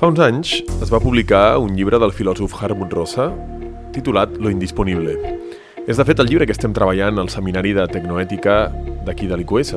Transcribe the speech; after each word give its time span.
Fa 0.00 0.08
uns 0.08 0.20
anys 0.24 0.50
es 0.80 0.88
va 0.88 0.96
publicar 0.96 1.58
un 1.60 1.74
llibre 1.76 1.98
del 2.00 2.14
filòsof 2.16 2.54
Harmut 2.56 2.94
Rosa 2.96 3.26
titulat 3.92 4.32
Lo 4.40 4.48
indisponible. 4.48 5.12
És 5.84 6.00
de 6.00 6.06
fet 6.08 6.22
el 6.24 6.30
llibre 6.30 6.46
que 6.48 6.54
estem 6.56 6.72
treballant 6.72 7.20
al 7.20 7.28
seminari 7.28 7.74
de 7.76 7.84
tecnoètica 7.84 8.54
d'aquí 9.04 9.28
de 9.28 9.36
l'IQS. 9.36 9.74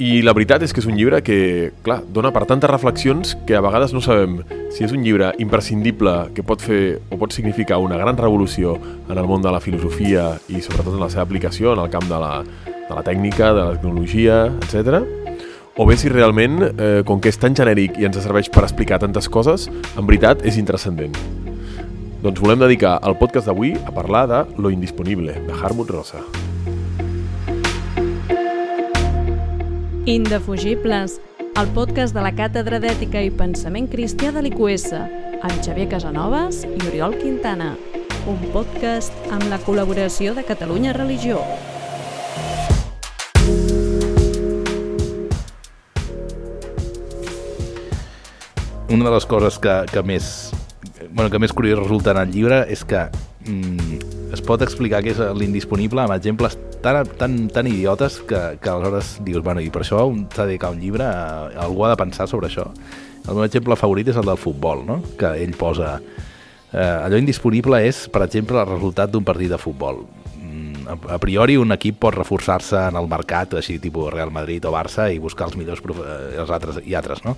I 0.00 0.22
la 0.24 0.32
veritat 0.32 0.64
és 0.64 0.72
que 0.72 0.80
és 0.80 0.88
un 0.88 0.96
llibre 0.96 1.20
que, 1.20 1.36
clar, 1.84 2.00
dona 2.08 2.32
per 2.32 2.46
tantes 2.48 2.72
reflexions 2.72 3.36
que 3.44 3.58
a 3.58 3.60
vegades 3.60 3.92
no 3.92 4.00
sabem 4.00 4.40
si 4.72 4.86
és 4.88 4.96
un 4.96 5.04
llibre 5.04 5.34
imprescindible 5.44 6.30
que 6.32 6.40
pot 6.40 6.64
fer 6.64 7.02
o 7.12 7.20
pot 7.20 7.36
significar 7.36 7.84
una 7.84 8.00
gran 8.00 8.16
revolució 8.16 8.78
en 9.10 9.18
el 9.18 9.28
món 9.28 9.44
de 9.44 9.52
la 9.52 9.60
filosofia 9.60 10.38
i 10.48 10.64
sobretot 10.64 10.96
en 10.96 11.04
la 11.04 11.12
seva 11.12 11.28
aplicació 11.28 11.76
en 11.76 11.84
el 11.84 11.92
camp 11.92 12.08
de 12.08 12.16
la, 12.16 12.38
de 12.64 12.94
la 12.96 13.04
tècnica, 13.04 13.52
de 13.52 13.60
la 13.60 13.76
tecnologia, 13.76 14.46
etc 14.64 15.21
o 15.76 15.86
bé 15.86 15.96
si 15.96 16.08
realment, 16.08 16.60
eh, 16.78 17.02
com 17.04 17.20
que 17.20 17.30
és 17.32 17.38
tan 17.40 17.54
genèric 17.56 17.96
i 17.98 18.04
ens 18.04 18.18
serveix 18.20 18.50
per 18.52 18.64
explicar 18.66 19.00
tantes 19.00 19.28
coses, 19.28 19.68
en 19.96 20.06
veritat 20.06 20.44
és 20.44 20.58
intrascendent. 20.60 21.16
Doncs 22.22 22.40
volem 22.40 22.60
dedicar 22.60 23.00
el 23.02 23.16
podcast 23.18 23.48
d'avui 23.48 23.72
a 23.86 23.90
parlar 23.90 24.26
de 24.28 24.44
Lo 24.58 24.70
indisponible, 24.70 25.32
de 25.32 25.52
Harmut 25.52 25.90
Rosa. 25.90 26.20
Indefugibles, 30.04 31.20
el 31.56 31.68
podcast 31.74 32.14
de 32.14 32.22
la 32.22 32.32
Càtedra 32.34 32.78
d'Ètica 32.82 33.22
i 33.22 33.30
Pensament 33.30 33.88
Cristià 33.88 34.32
de 34.32 34.42
l'IQS, 34.42 34.92
amb 35.42 35.58
Xavier 35.64 35.88
Casanovas 35.88 36.64
i 36.64 36.78
Oriol 36.92 37.16
Quintana. 37.18 37.76
Un 38.30 38.38
podcast 38.54 39.14
amb 39.34 39.48
la 39.50 39.58
col·laboració 39.58 40.34
de 40.34 40.44
Catalunya 40.46 40.92
Religió. 40.94 41.40
Una 48.92 49.06
de 49.08 49.10
les 49.14 49.24
coses 49.24 49.56
que, 49.58 49.72
que 49.88 50.02
més 50.04 50.26
bueno, 51.10 51.30
que 51.32 51.40
més 51.40 51.52
curiós 51.56 51.80
resulta 51.80 52.12
en 52.12 52.20
el 52.20 52.32
llibre 52.34 52.58
és 52.72 52.82
que 52.84 53.06
mm, 53.48 54.00
es 54.36 54.42
pot 54.44 54.60
explicar 54.64 55.00
que 55.04 55.14
és 55.14 55.22
l'indisponible 55.38 56.04
amb 56.04 56.12
exemples 56.14 56.58
tan, 56.84 57.00
tan, 57.18 57.38
tan 57.52 57.70
idiotes 57.70 58.20
que, 58.28 58.40
que 58.60 58.70
aleshores 58.70 59.16
dius, 59.24 59.40
bueno, 59.44 59.64
i 59.64 59.70
per 59.72 59.84
això 59.84 60.04
s'ha 60.04 60.44
de 60.44 60.52
dedicar 60.52 60.72
un 60.74 60.82
llibre, 60.82 61.08
algú 61.08 61.86
ha 61.86 61.92
de 61.92 62.00
pensar 62.00 62.28
sobre 62.28 62.50
això. 62.50 62.68
El 63.22 63.36
meu 63.36 63.44
exemple 63.46 63.78
favorit 63.78 64.12
és 64.12 64.18
el 64.18 64.28
del 64.28 64.40
futbol, 64.40 64.84
no? 64.86 65.00
que 65.18 65.36
ell 65.40 65.56
posa... 65.56 65.96
Eh, 66.72 66.80
allò 66.80 67.18
indisponible 67.20 67.82
és, 67.84 68.06
per 68.08 68.24
exemple, 68.24 68.56
el 68.56 68.68
resultat 68.68 69.12
d'un 69.12 69.24
partit 69.24 69.52
de 69.52 69.60
futbol. 69.60 70.00
Mm, 70.40 70.88
a, 70.88 70.96
a 71.16 71.18
priori 71.20 71.58
un 71.60 71.76
equip 71.76 72.00
pot 72.02 72.16
reforçar-se 72.16 72.88
en 72.88 72.96
el 72.98 73.08
mercat, 73.08 73.58
així 73.60 73.76
tipus 73.78 74.08
Real 74.12 74.32
Madrid 74.32 74.64
o 74.64 74.72
Barça, 74.72 75.10
i 75.12 75.20
buscar 75.20 75.50
els 75.50 75.58
millors 75.60 75.84
eh, 75.84 76.40
els 76.40 76.50
altres 76.50 76.80
i 76.88 76.96
altres, 76.98 77.24
no? 77.28 77.36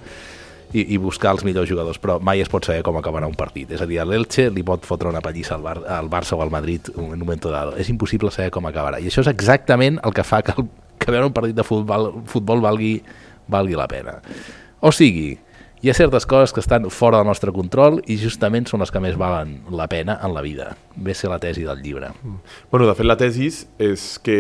I, 0.75 0.83
i 0.95 0.99
buscar 0.99 1.33
els 1.37 1.45
millors 1.47 1.71
jugadors, 1.71 2.01
però 2.03 2.19
mai 2.19 2.43
es 2.43 2.51
pot 2.51 2.67
saber 2.67 2.83
com 2.87 2.99
acabarà 2.99 3.29
un 3.31 3.37
partit. 3.39 3.71
És 3.77 3.83
a 3.83 3.87
dir, 3.87 4.01
l'Elche 4.03 4.49
li 4.51 4.65
pot 4.67 4.85
fotre 4.87 5.09
una 5.09 5.23
pallissa 5.25 5.55
al, 5.55 5.63
Bar 5.63 5.77
al 5.99 6.11
Barça 6.11 6.35
o 6.35 6.43
al 6.43 6.51
Madrid 6.51 6.91
en 6.97 7.13
un 7.13 7.23
moment 7.23 7.47
dado. 7.47 7.77
És 7.79 7.91
impossible 7.93 8.33
saber 8.35 8.51
com 8.55 8.67
acabarà. 8.67 8.99
I 8.99 9.09
això 9.11 9.23
és 9.23 9.31
exactament 9.31 10.01
el 10.03 10.17
que 10.17 10.27
fa 10.27 10.43
que, 10.43 10.57
el, 10.59 10.69
que 10.99 11.15
veure 11.15 11.31
un 11.31 11.37
partit 11.37 11.55
de 11.55 11.67
futbol, 11.67 12.11
futbol 12.31 12.65
valgui, 12.65 12.97
valgui 13.55 13.79
la 13.79 13.87
pena. 13.91 14.19
O 14.85 14.91
sigui, 14.93 15.37
hi 15.85 15.91
ha 15.93 15.95
certes 15.95 16.27
coses 16.27 16.55
que 16.57 16.63
estan 16.65 16.91
fora 16.91 17.21
del 17.21 17.29
nostre 17.29 17.53
control 17.55 18.01
i 18.11 18.19
justament 18.19 18.67
són 18.67 18.83
les 18.83 18.91
que 18.91 19.03
més 19.05 19.19
valen 19.21 19.61
la 19.71 19.87
pena 19.93 20.19
en 20.25 20.35
la 20.35 20.43
vida. 20.43 20.73
Ve 20.97 21.15
ser 21.15 21.31
la 21.31 21.39
tesi 21.39 21.63
del 21.63 21.83
llibre. 21.85 22.11
Bueno, 22.73 22.89
de 22.89 22.95
fet, 22.99 23.07
la 23.07 23.21
tesi 23.21 23.51
és 23.79 24.15
que 24.25 24.39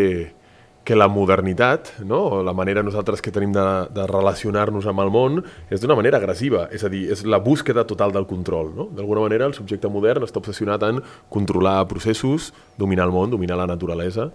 que 0.84 0.94
la 0.94 1.08
modernitat, 1.08 1.94
no? 2.04 2.42
la 2.44 2.52
manera 2.52 2.82
nosaltres 2.84 3.22
que 3.24 3.32
tenim 3.32 3.54
de, 3.56 3.64
de 3.96 4.04
relacionar-nos 4.06 4.84
amb 4.90 5.00
el 5.00 5.10
món, 5.12 5.40
és 5.72 5.80
d'una 5.80 5.96
manera 5.96 6.20
agressiva, 6.20 6.66
és 6.76 6.84
a 6.84 6.90
dir, 6.92 7.06
és 7.12 7.24
la 7.24 7.40
búsqueda 7.40 7.86
total 7.88 8.12
del 8.12 8.28
control. 8.28 8.68
No? 8.76 8.88
D'alguna 8.92 9.24
manera, 9.24 9.48
el 9.48 9.56
subjecte 9.56 9.88
modern 9.88 10.28
està 10.28 10.42
obsessionat 10.42 10.84
en 10.90 11.00
controlar 11.32 11.78
processos, 11.88 12.52
dominar 12.76 13.08
el 13.08 13.16
món, 13.16 13.32
dominar 13.32 13.56
la 13.62 13.70
naturalesa, 13.70 14.28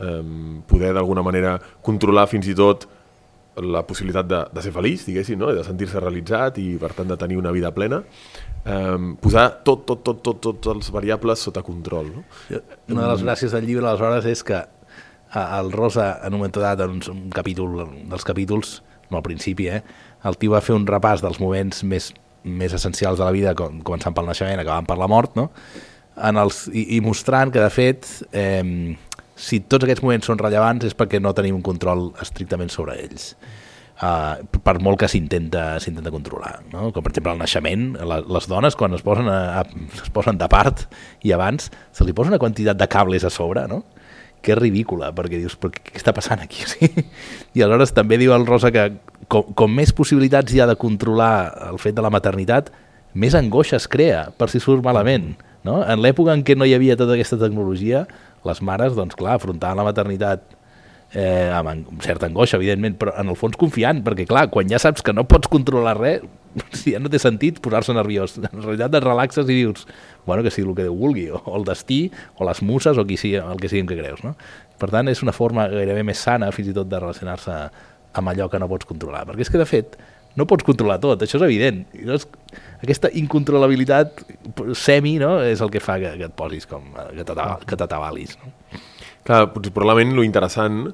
eh, 0.00 0.22
poder 0.72 0.94
d'alguna 0.96 1.26
manera 1.26 1.58
controlar 1.84 2.26
fins 2.32 2.48
i 2.48 2.56
tot 2.56 2.88
la 3.60 3.82
possibilitat 3.84 4.24
de, 4.24 4.40
de 4.56 4.64
ser 4.64 4.72
feliç, 4.72 5.04
diguéssim, 5.04 5.36
no? 5.36 5.52
de 5.52 5.66
sentir-se 5.66 6.00
realitzat 6.00 6.58
i, 6.62 6.70
per 6.80 6.94
tant, 6.96 7.12
de 7.12 7.20
tenir 7.20 7.36
una 7.36 7.52
vida 7.52 7.74
plena, 7.76 8.00
eh, 8.64 8.98
posar 9.20 9.50
tot, 9.66 9.84
tot, 9.84 10.00
tot, 10.06 10.24
tot, 10.24 10.40
tots 10.48 10.72
els 10.72 10.92
variables 10.96 11.44
sota 11.44 11.60
control. 11.66 12.08
No? 12.14 12.28
Una 12.88 13.04
de 13.04 13.08
les 13.12 13.24
gràcies 13.26 13.52
del 13.52 13.68
llibre, 13.68 13.84
aleshores, 13.84 14.24
és 14.32 14.46
que 14.46 14.64
el 15.34 15.72
Rosa, 15.72 16.20
en 16.24 16.34
un 16.34 16.40
moment 16.40 16.56
dat, 16.56 16.80
en 16.80 16.98
un, 16.98 17.28
capítol 17.34 17.84
dels 18.10 18.26
capítols, 18.26 18.80
no 19.10 19.20
al 19.20 19.26
principi, 19.26 19.68
eh, 19.68 19.82
el 20.26 20.38
tio 20.38 20.54
va 20.54 20.62
fer 20.64 20.74
un 20.74 20.86
repàs 20.88 21.22
dels 21.22 21.40
moments 21.42 21.84
més, 21.84 22.10
més 22.44 22.74
essencials 22.74 23.20
de 23.20 23.26
la 23.26 23.34
vida, 23.34 23.54
com, 23.58 23.80
començant 23.86 24.16
pel 24.16 24.28
naixement, 24.30 24.62
acabant 24.62 24.88
per 24.88 24.98
la 25.00 25.08
mort, 25.10 25.36
no? 25.38 25.50
En 26.20 26.36
els, 26.40 26.66
i, 26.74 26.96
i 26.96 27.00
mostrant 27.04 27.52
que, 27.54 27.62
de 27.62 27.70
fet, 27.72 28.08
eh, 28.36 28.96
si 29.40 29.62
tots 29.64 29.86
aquests 29.86 30.04
moments 30.04 30.28
són 30.28 30.40
rellevants 30.40 30.84
és 30.88 30.96
perquè 30.96 31.20
no 31.22 31.32
tenim 31.36 31.56
un 31.56 31.64
control 31.64 32.10
estrictament 32.22 32.72
sobre 32.72 32.98
ells. 33.00 33.32
Uh, 34.00 34.40
per 34.64 34.78
molt 34.80 34.96
que 35.02 35.08
s'intenta 35.12 35.74
s'intenta 35.84 36.12
controlar. 36.12 36.54
No? 36.72 36.86
Com 36.88 37.04
per 37.04 37.10
exemple 37.12 37.34
el 37.34 37.40
naixement, 37.42 37.90
la, 38.08 38.22
les 38.24 38.46
dones 38.48 38.76
quan 38.80 38.96
es 38.96 39.04
posen, 39.04 39.28
a, 39.28 39.60
a, 39.60 39.88
es 40.00 40.12
posen 40.14 40.40
de 40.40 40.48
part 40.48 40.86
i 41.20 41.34
abans 41.36 41.68
se 41.68 42.06
li 42.08 42.14
posa 42.16 42.32
una 42.32 42.40
quantitat 42.40 42.80
de 42.80 42.88
cables 42.88 43.26
a 43.28 43.32
sobre, 43.32 43.66
no? 43.68 43.82
Que 44.40 44.54
és 44.54 44.58
ridícula, 44.58 45.10
perquè 45.16 45.40
dius, 45.40 45.56
però 45.60 45.72
què 45.74 45.96
està 45.98 46.14
passant 46.16 46.42
aquí? 46.42 46.64
Sí? 46.70 46.88
I 47.54 47.64
aleshores 47.64 47.94
també 47.96 48.18
diu 48.20 48.34
el 48.36 48.46
Rosa 48.48 48.70
que 48.74 48.86
com, 49.30 49.50
com 49.56 49.72
més 49.74 49.92
possibilitats 49.96 50.54
hi 50.54 50.62
ha 50.62 50.68
de 50.70 50.78
controlar 50.80 51.50
el 51.70 51.80
fet 51.82 51.96
de 51.96 52.04
la 52.04 52.12
maternitat, 52.12 52.70
més 53.14 53.34
angoixa 53.34 53.78
es 53.80 53.88
crea 53.90 54.28
per 54.38 54.50
si 54.52 54.60
surt 54.62 54.84
malament. 54.86 55.34
No? 55.66 55.80
En 55.82 56.00
l'època 56.00 56.32
en 56.36 56.44
què 56.46 56.56
no 56.56 56.64
hi 56.64 56.74
havia 56.76 56.96
tota 56.96 57.16
aquesta 57.16 57.38
tecnologia, 57.40 58.06
les 58.46 58.62
mares, 58.64 58.94
doncs 58.96 59.18
clar, 59.18 59.36
afrontaven 59.36 59.80
la 59.80 59.86
maternitat 59.90 60.46
eh, 61.14 61.50
amb 61.54 62.02
certa 62.04 62.28
angoixa, 62.28 62.58
evidentment, 62.60 62.96
però 63.00 63.14
en 63.20 63.32
el 63.32 63.38
fons 63.38 63.58
confiant, 63.60 64.02
perquè 64.06 64.26
clar, 64.30 64.48
quan 64.52 64.70
ja 64.70 64.78
saps 64.82 65.02
que 65.06 65.14
no 65.16 65.26
pots 65.28 65.50
controlar 65.50 65.96
res, 65.98 66.26
ja 66.92 66.98
no 67.02 67.10
té 67.10 67.20
sentit 67.22 67.60
posar-se 67.62 67.94
nerviós. 67.94 68.36
En 68.42 68.62
realitat 68.62 68.96
et 68.98 69.04
relaxes 69.04 69.50
i 69.50 69.58
dius, 69.62 69.86
bueno, 70.26 70.44
que 70.46 70.52
sigui 70.54 70.68
el 70.68 70.76
que 70.78 70.86
Déu 70.88 70.96
vulgui, 70.98 71.28
o, 71.34 71.42
el 71.56 71.66
destí, 71.68 72.02
o 72.38 72.46
les 72.48 72.62
muses, 72.66 72.98
o 72.98 73.06
qui 73.06 73.18
sigui, 73.20 73.40
el 73.42 73.60
que 73.60 73.70
siguin 73.72 73.90
que 73.90 73.98
creus. 73.98 74.22
No? 74.26 74.36
Per 74.80 74.90
tant, 74.92 75.10
és 75.10 75.22
una 75.24 75.34
forma 75.36 75.68
gairebé 75.70 76.04
més 76.06 76.22
sana, 76.22 76.50
fins 76.54 76.70
i 76.70 76.76
tot, 76.76 76.90
de 76.90 77.02
relacionar-se 77.02 77.58
amb 78.18 78.32
allò 78.32 78.48
que 78.50 78.58
no 78.58 78.70
pots 78.70 78.88
controlar. 78.88 79.26
Perquè 79.28 79.46
és 79.46 79.52
que, 79.52 79.60
de 79.60 79.68
fet, 79.68 79.98
no 80.38 80.46
pots 80.50 80.66
controlar 80.66 80.98
tot, 81.02 81.22
això 81.22 81.38
és 81.40 81.46
evident. 81.46 81.82
I 81.98 82.06
doncs, 82.06 82.26
aquesta 82.80 83.10
incontrolabilitat 83.18 84.22
semi 84.78 85.16
no, 85.22 85.36
és 85.46 85.62
el 85.62 85.70
que 85.74 85.82
fa 85.82 85.98
que, 86.02 86.14
que 86.18 86.30
et 86.30 86.38
posis 86.38 86.66
com, 86.70 86.86
que 87.14 87.76
t'atabalis. 87.78 88.38
No? 88.42 88.54
Clar, 89.24 89.44
probablement 89.52 90.14
lo 90.16 90.24
interessant 90.24 90.86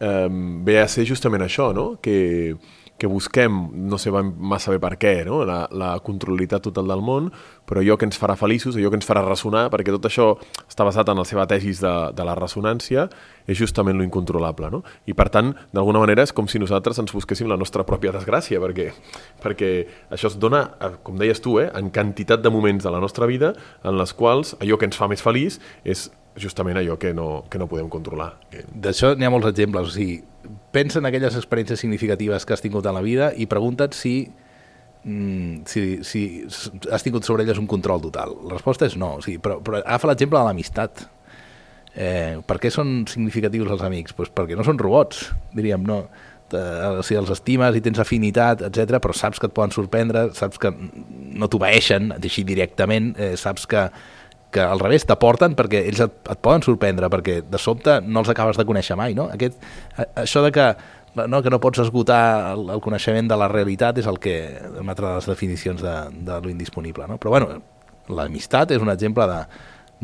eh, 0.00 0.28
ve 0.30 0.80
a 0.80 0.88
ser 0.88 1.06
justament 1.08 1.46
això, 1.46 1.72
no? 1.76 1.94
que 2.02 2.56
que 2.96 3.08
busquem, 3.08 3.50
no 3.88 3.98
sé 3.98 4.12
massa 4.14 4.70
bé 4.70 4.78
per 4.78 4.94
què, 5.02 5.24
no? 5.26 5.40
la, 5.46 5.64
la 5.74 5.90
controlalitat 6.04 6.62
total 6.68 6.92
del 6.92 7.02
món, 7.02 7.26
però 7.66 7.82
allò 7.82 7.96
que 7.98 8.06
ens 8.06 8.18
farà 8.20 8.36
feliços, 8.38 8.76
allò 8.78 8.92
que 8.92 9.00
ens 9.00 9.08
farà 9.08 9.24
ressonar, 9.24 9.64
perquè 9.72 9.90
tot 9.96 10.06
això 10.06 10.28
està 10.62 10.86
basat 10.86 11.10
en 11.10 11.18
la 11.18 11.26
seva 11.26 11.46
tesis 11.50 11.82
de, 11.82 11.92
de 12.14 12.26
la 12.26 12.36
ressonància, 12.38 13.08
és 13.50 13.58
justament 13.58 13.98
lo 13.98 14.06
incontrolable. 14.06 14.70
No? 14.70 14.84
I 15.10 15.16
per 15.18 15.26
tant, 15.34 15.52
d'alguna 15.74 16.04
manera, 16.04 16.22
és 16.22 16.32
com 16.32 16.46
si 16.50 16.62
nosaltres 16.62 17.02
ens 17.02 17.14
busquéssim 17.16 17.50
la 17.50 17.58
nostra 17.58 17.82
pròpia 17.88 18.14
desgràcia, 18.14 18.62
perquè, 18.62 18.92
perquè 19.42 19.72
això 20.14 20.30
es 20.30 20.38
dona, 20.38 20.68
com 21.02 21.18
deies 21.18 21.42
tu, 21.42 21.58
eh, 21.60 21.72
en 21.74 21.90
quantitat 21.90 22.46
de 22.46 22.54
moments 22.54 22.86
de 22.86 22.94
la 22.94 23.02
nostra 23.02 23.26
vida 23.26 23.56
en 23.82 23.98
les 23.98 24.14
quals 24.14 24.54
allò 24.60 24.78
que 24.78 24.86
ens 24.86 25.00
fa 25.00 25.10
més 25.10 25.24
feliç 25.24 25.58
és 25.82 26.06
justament 26.36 26.78
allò 26.78 26.96
que 26.98 27.12
no, 27.14 27.44
que 27.50 27.58
no 27.58 27.68
podem 27.70 27.88
controlar. 27.92 28.32
D'això 28.74 29.14
n'hi 29.14 29.26
ha 29.26 29.32
molts 29.32 29.48
exemples. 29.50 29.90
O 29.90 29.94
sigui, 29.94 30.18
pensa 30.74 31.00
en 31.00 31.08
aquelles 31.08 31.36
experiències 31.38 31.80
significatives 31.80 32.46
que 32.46 32.56
has 32.56 32.64
tingut 32.64 32.86
en 32.86 32.96
la 32.96 33.04
vida 33.04 33.30
i 33.36 33.46
pregunta't 33.50 33.94
si, 33.94 34.16
mm, 35.04 35.64
si, 35.70 36.02
si 36.02 36.24
has 36.90 37.06
tingut 37.06 37.24
sobre 37.24 37.44
elles 37.44 37.58
un 37.58 37.70
control 37.70 38.02
total. 38.02 38.34
La 38.48 38.58
resposta 38.58 38.88
és 38.90 38.98
no, 38.98 39.16
o 39.20 39.24
sigui, 39.24 39.38
però, 39.38 39.60
però 39.64 39.80
agafa 39.82 40.10
l'exemple 40.10 40.40
de 40.40 40.44
l'amistat. 40.50 41.06
Eh, 41.94 42.42
per 42.42 42.58
què 42.58 42.72
són 42.74 43.04
significatius 43.06 43.70
els 43.70 43.82
amics? 43.86 44.14
Pues 44.18 44.32
perquè 44.34 44.58
no 44.58 44.66
són 44.66 44.80
robots, 44.82 45.28
diríem, 45.54 45.84
no. 45.86 46.04
Eh, 46.54 47.02
si 47.06 47.16
els 47.18 47.30
estimes 47.32 47.74
i 47.78 47.82
tens 47.82 47.98
afinitat, 48.02 48.66
etc, 48.66 48.98
però 49.02 49.14
saps 49.14 49.40
que 49.40 49.48
et 49.48 49.54
poden 49.54 49.72
sorprendre, 49.74 50.26
saps 50.34 50.58
que 50.60 50.70
no 50.74 51.48
t'obeeixen 51.50 52.12
així 52.18 52.44
directament, 52.46 53.14
eh, 53.18 53.32
saps 53.38 53.66
que 53.70 53.88
que 54.54 54.62
al 54.62 54.80
revés 54.82 55.06
t'aporten 55.08 55.56
perquè 55.58 55.82
ells 55.88 56.04
et, 56.04 56.18
et 56.30 56.40
poden 56.42 56.62
sorprendre, 56.62 57.10
perquè 57.10 57.40
de 57.42 57.60
sobte 57.60 57.98
no 58.06 58.22
els 58.22 58.30
acabes 58.30 58.60
de 58.60 58.66
conèixer 58.68 58.96
mai, 58.98 59.16
no? 59.18 59.26
Aquest, 59.34 59.58
això 60.14 60.44
de 60.44 60.52
que 60.54 60.68
no, 61.14 61.42
que 61.42 61.50
no 61.50 61.60
pots 61.62 61.82
esgotar 61.82 62.54
el, 62.54 62.68
el 62.74 62.82
coneixement 62.82 63.28
de 63.30 63.38
la 63.38 63.50
realitat 63.50 63.98
és 64.02 64.08
el 64.10 64.18
que 64.22 64.34
emetre 64.80 65.14
les 65.16 65.28
definicions 65.30 65.82
de, 65.82 65.94
de 66.26 66.40
lo 66.42 66.50
indisponible, 66.50 67.06
no? 67.10 67.18
Però 67.22 67.34
bueno, 67.34 67.60
l'amistat 68.14 68.74
és 68.74 68.82
un 68.82 68.90
exemple 68.92 69.26
de, 69.30 69.40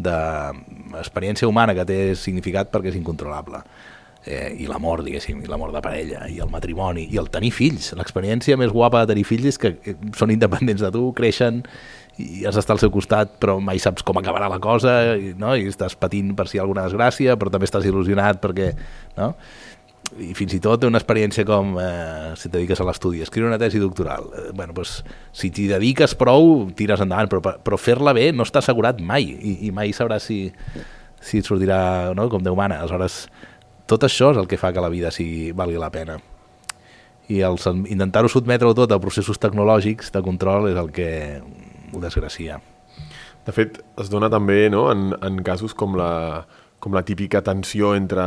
d'experiència 0.08 1.49
humana 1.49 1.75
que 1.76 1.87
té 1.87 2.00
significat 2.19 2.70
perquè 2.73 2.93
és 2.93 2.99
incontrolable. 3.00 3.62
Eh, 4.26 4.50
i 4.61 4.67
l'amor, 4.70 5.05
diguéssim, 5.06 5.40
i 5.44 5.50
l'amor 5.50 5.72
de 5.75 5.82
parella, 5.84 6.26
i 6.28 6.40
el 6.43 6.50
matrimoni, 6.52 7.06
i 7.12 7.20
el 7.20 7.31
tenir 7.32 7.52
fills. 7.56 7.93
L'experiència 7.99 8.58
més 8.61 8.75
guapa 8.75 9.05
de 9.05 9.14
tenir 9.14 9.25
fills 9.28 9.52
és 9.55 9.61
que 9.61 9.75
eh, 9.78 9.96
són 10.17 10.34
independents 10.34 10.84
de 10.84 10.93
tu, 10.94 11.08
creixen, 11.17 11.64
i 12.20 12.44
has 12.46 12.56
d'estar 12.58 12.76
al 12.76 12.82
seu 12.82 12.93
costat 12.93 13.37
però 13.40 13.56
mai 13.62 13.81
saps 13.82 14.05
com 14.06 14.19
acabarà 14.20 14.49
la 14.50 14.61
cosa 14.62 15.17
i, 15.17 15.32
no? 15.38 15.55
i 15.56 15.69
estàs 15.70 15.96
patint 15.96 16.34
per 16.37 16.49
si 16.49 16.56
hi 16.56 16.61
ha 16.61 16.64
alguna 16.67 16.87
desgràcia 16.87 17.37
però 17.40 17.52
també 17.52 17.69
estàs 17.69 17.87
il·lusionat 17.88 18.40
perquè 18.43 18.70
no? 19.17 19.32
i 20.20 20.32
fins 20.34 20.56
i 20.56 20.61
tot 20.62 20.84
una 20.88 20.99
experiència 20.99 21.46
com 21.46 21.76
eh, 21.81 22.32
si 22.37 22.49
et 22.49 22.55
dediques 22.55 22.81
a 22.82 22.87
l'estudi, 22.88 23.23
escriure 23.23 23.50
una 23.50 23.61
tesi 23.62 23.81
doctoral 23.82 24.26
eh, 24.32 24.49
bueno, 24.56 24.75
doncs, 24.76 25.00
si 25.37 25.52
t'hi 25.55 25.69
dediques 25.70 26.16
prou 26.19 26.66
tires 26.76 27.02
endavant, 27.05 27.31
però, 27.31 27.55
però 27.62 27.78
fer-la 27.81 28.14
bé 28.16 28.31
no 28.34 28.46
està 28.49 28.62
assegurat 28.64 29.00
mai 29.00 29.31
i, 29.31 29.56
i 29.69 29.75
mai 29.75 29.94
sabràs 29.96 30.26
si, 30.26 30.43
si 31.20 31.40
et 31.40 31.49
sortirà 31.49 32.11
no? 32.16 32.28
com 32.32 32.43
Déu 32.44 32.58
mana 32.58 32.82
aleshores 32.82 33.23
tot 33.90 34.06
això 34.06 34.31
és 34.31 34.38
el 34.38 34.46
que 34.46 34.58
fa 34.60 34.70
que 34.72 34.84
la 34.84 34.92
vida 34.92 35.10
sigui, 35.14 35.50
valgui 35.56 35.81
la 35.81 35.90
pena 35.90 36.20
i 37.31 37.40
intentar-ho 37.46 38.28
sotmetre-ho 38.28 38.75
tot 38.75 38.90
a 38.90 38.98
processos 39.02 39.38
tecnològics 39.38 40.10
de 40.14 40.22
control 40.26 40.66
és 40.72 40.78
el 40.81 40.90
que 40.90 41.10
ho 41.94 42.00
desgracia. 42.02 42.58
De 43.46 43.54
fet, 43.54 43.78
es 44.02 44.10
dona 44.10 44.28
també 44.32 44.64
no, 44.72 44.88
en, 44.90 45.12
en 45.22 45.38
casos 45.46 45.75
com 45.75 45.94
la, 45.98 46.42
com 46.82 46.94
la 46.96 47.04
típica 47.06 47.42
tensió 47.46 47.94
entre, 47.94 48.25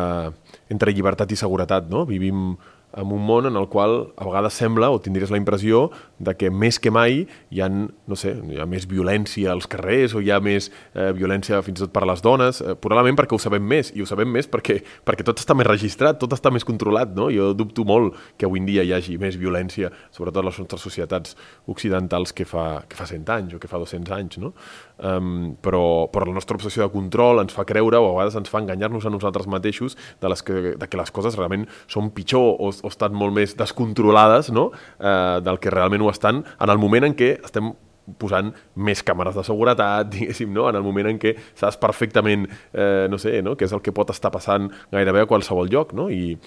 entre 0.72 0.96
llibertat 0.96 1.36
i 1.36 1.40
seguretat. 1.40 1.90
No? 1.92 2.06
Vivim 2.08 2.56
en 2.94 3.12
un 3.12 3.24
món 3.26 3.48
en 3.50 3.58
el 3.58 3.68
qual 3.70 4.14
a 4.18 4.26
vegades 4.28 4.54
sembla 4.54 4.92
o 4.94 5.00
tindries 5.02 5.32
la 5.34 5.40
impressió 5.40 5.88
de 6.20 6.36
que 6.38 6.52
més 6.52 6.80
que 6.80 6.92
mai 6.94 7.24
hi 7.24 7.62
ha, 7.62 7.70
no 7.70 8.18
sé, 8.20 8.36
hi 8.52 8.60
ha 8.62 8.68
més 8.70 8.86
violència 8.90 9.52
als 9.54 9.68
carrers 9.70 10.14
o 10.14 10.22
hi 10.22 10.30
ha 10.32 10.40
més 10.44 10.70
eh, 10.94 11.10
violència 11.16 11.62
fins 11.66 11.82
i 11.82 11.86
tot 11.86 11.94
per 11.96 12.04
a 12.06 12.10
les 12.12 12.22
dones, 12.24 12.62
eh, 12.62 12.76
probablement 12.80 13.18
perquè 13.20 13.36
ho 13.36 13.42
sabem 13.42 13.66
més, 13.66 13.92
i 13.96 14.04
ho 14.04 14.10
sabem 14.10 14.30
més 14.30 14.50
perquè, 14.52 14.80
perquè 15.06 15.26
tot 15.26 15.42
està 15.42 15.58
més 15.58 15.68
registrat, 15.68 16.20
tot 16.22 16.36
està 16.38 16.52
més 16.54 16.66
controlat, 16.68 17.16
no? 17.18 17.30
Jo 17.34 17.52
dubto 17.58 17.86
molt 17.88 18.20
que 18.38 18.48
avui 18.48 18.62
en 18.62 18.70
dia 18.70 18.86
hi 18.86 18.94
hagi 18.96 19.18
més 19.22 19.38
violència, 19.42 19.92
sobretot 20.14 20.44
a 20.44 20.48
les 20.50 20.62
nostres 20.62 20.86
societats 20.86 21.38
occidentals 21.72 22.34
que 22.34 22.46
fa, 22.46 22.84
que 22.90 23.00
fa 23.00 23.10
100 23.10 23.34
anys 23.38 23.58
o 23.58 23.62
que 23.62 23.72
fa 23.72 23.82
200 23.82 24.14
anys, 24.20 24.40
no? 24.44 24.54
Um, 24.98 25.56
però, 25.58 26.08
però 26.14 26.28
la 26.30 26.36
nostra 26.36 26.54
obsessió 26.56 26.86
de 26.86 26.94
control 26.94 27.42
ens 27.42 27.56
fa 27.56 27.66
creure 27.66 27.98
o 27.98 28.12
a 28.12 28.12
vegades 28.14 28.36
ens 28.38 28.52
fa 28.52 28.60
enganyar-nos 28.62 29.08
a 29.10 29.12
nosaltres 29.12 29.50
mateixos 29.50 29.98
de, 30.22 30.30
les 30.30 30.44
que, 30.46 30.76
de 30.78 30.88
que 30.88 31.00
les 31.00 31.10
coses 31.12 31.34
realment 31.40 31.66
són 31.90 32.12
pitjor 32.14 32.62
o, 32.62 32.70
o 32.70 32.92
estan 32.92 33.18
molt 33.18 33.34
més 33.34 33.58
descontrolades 33.58 34.52
no? 34.54 34.68
eh, 35.02 35.42
del 35.42 35.58
que 35.60 35.74
realment 35.74 36.06
ho 36.06 36.12
estan 36.14 36.44
en 36.46 36.70
el 36.70 36.78
moment 36.78 37.10
en 37.10 37.18
què 37.18 37.34
estem 37.42 37.74
posant 38.20 38.52
més 38.76 39.02
càmeres 39.06 39.36
de 39.38 39.44
seguretat, 39.48 40.10
diguéssim, 40.14 40.54
no? 40.54 40.68
en 40.70 40.78
el 40.78 40.86
moment 40.86 41.10
en 41.14 41.20
què 41.22 41.36
saps 41.60 41.80
perfectament, 41.82 42.46
eh, 42.74 43.08
no 43.10 43.20
sé, 43.22 43.40
no? 43.46 43.58
què 43.58 43.68
és 43.68 43.76
el 43.76 43.82
que 43.84 43.96
pot 43.96 44.14
estar 44.14 44.32
passant 44.34 44.70
gairebé 44.94 45.24
a 45.24 45.30
qualsevol 45.30 45.72
lloc, 45.72 45.96
no? 45.98 46.10
I, 46.14 46.38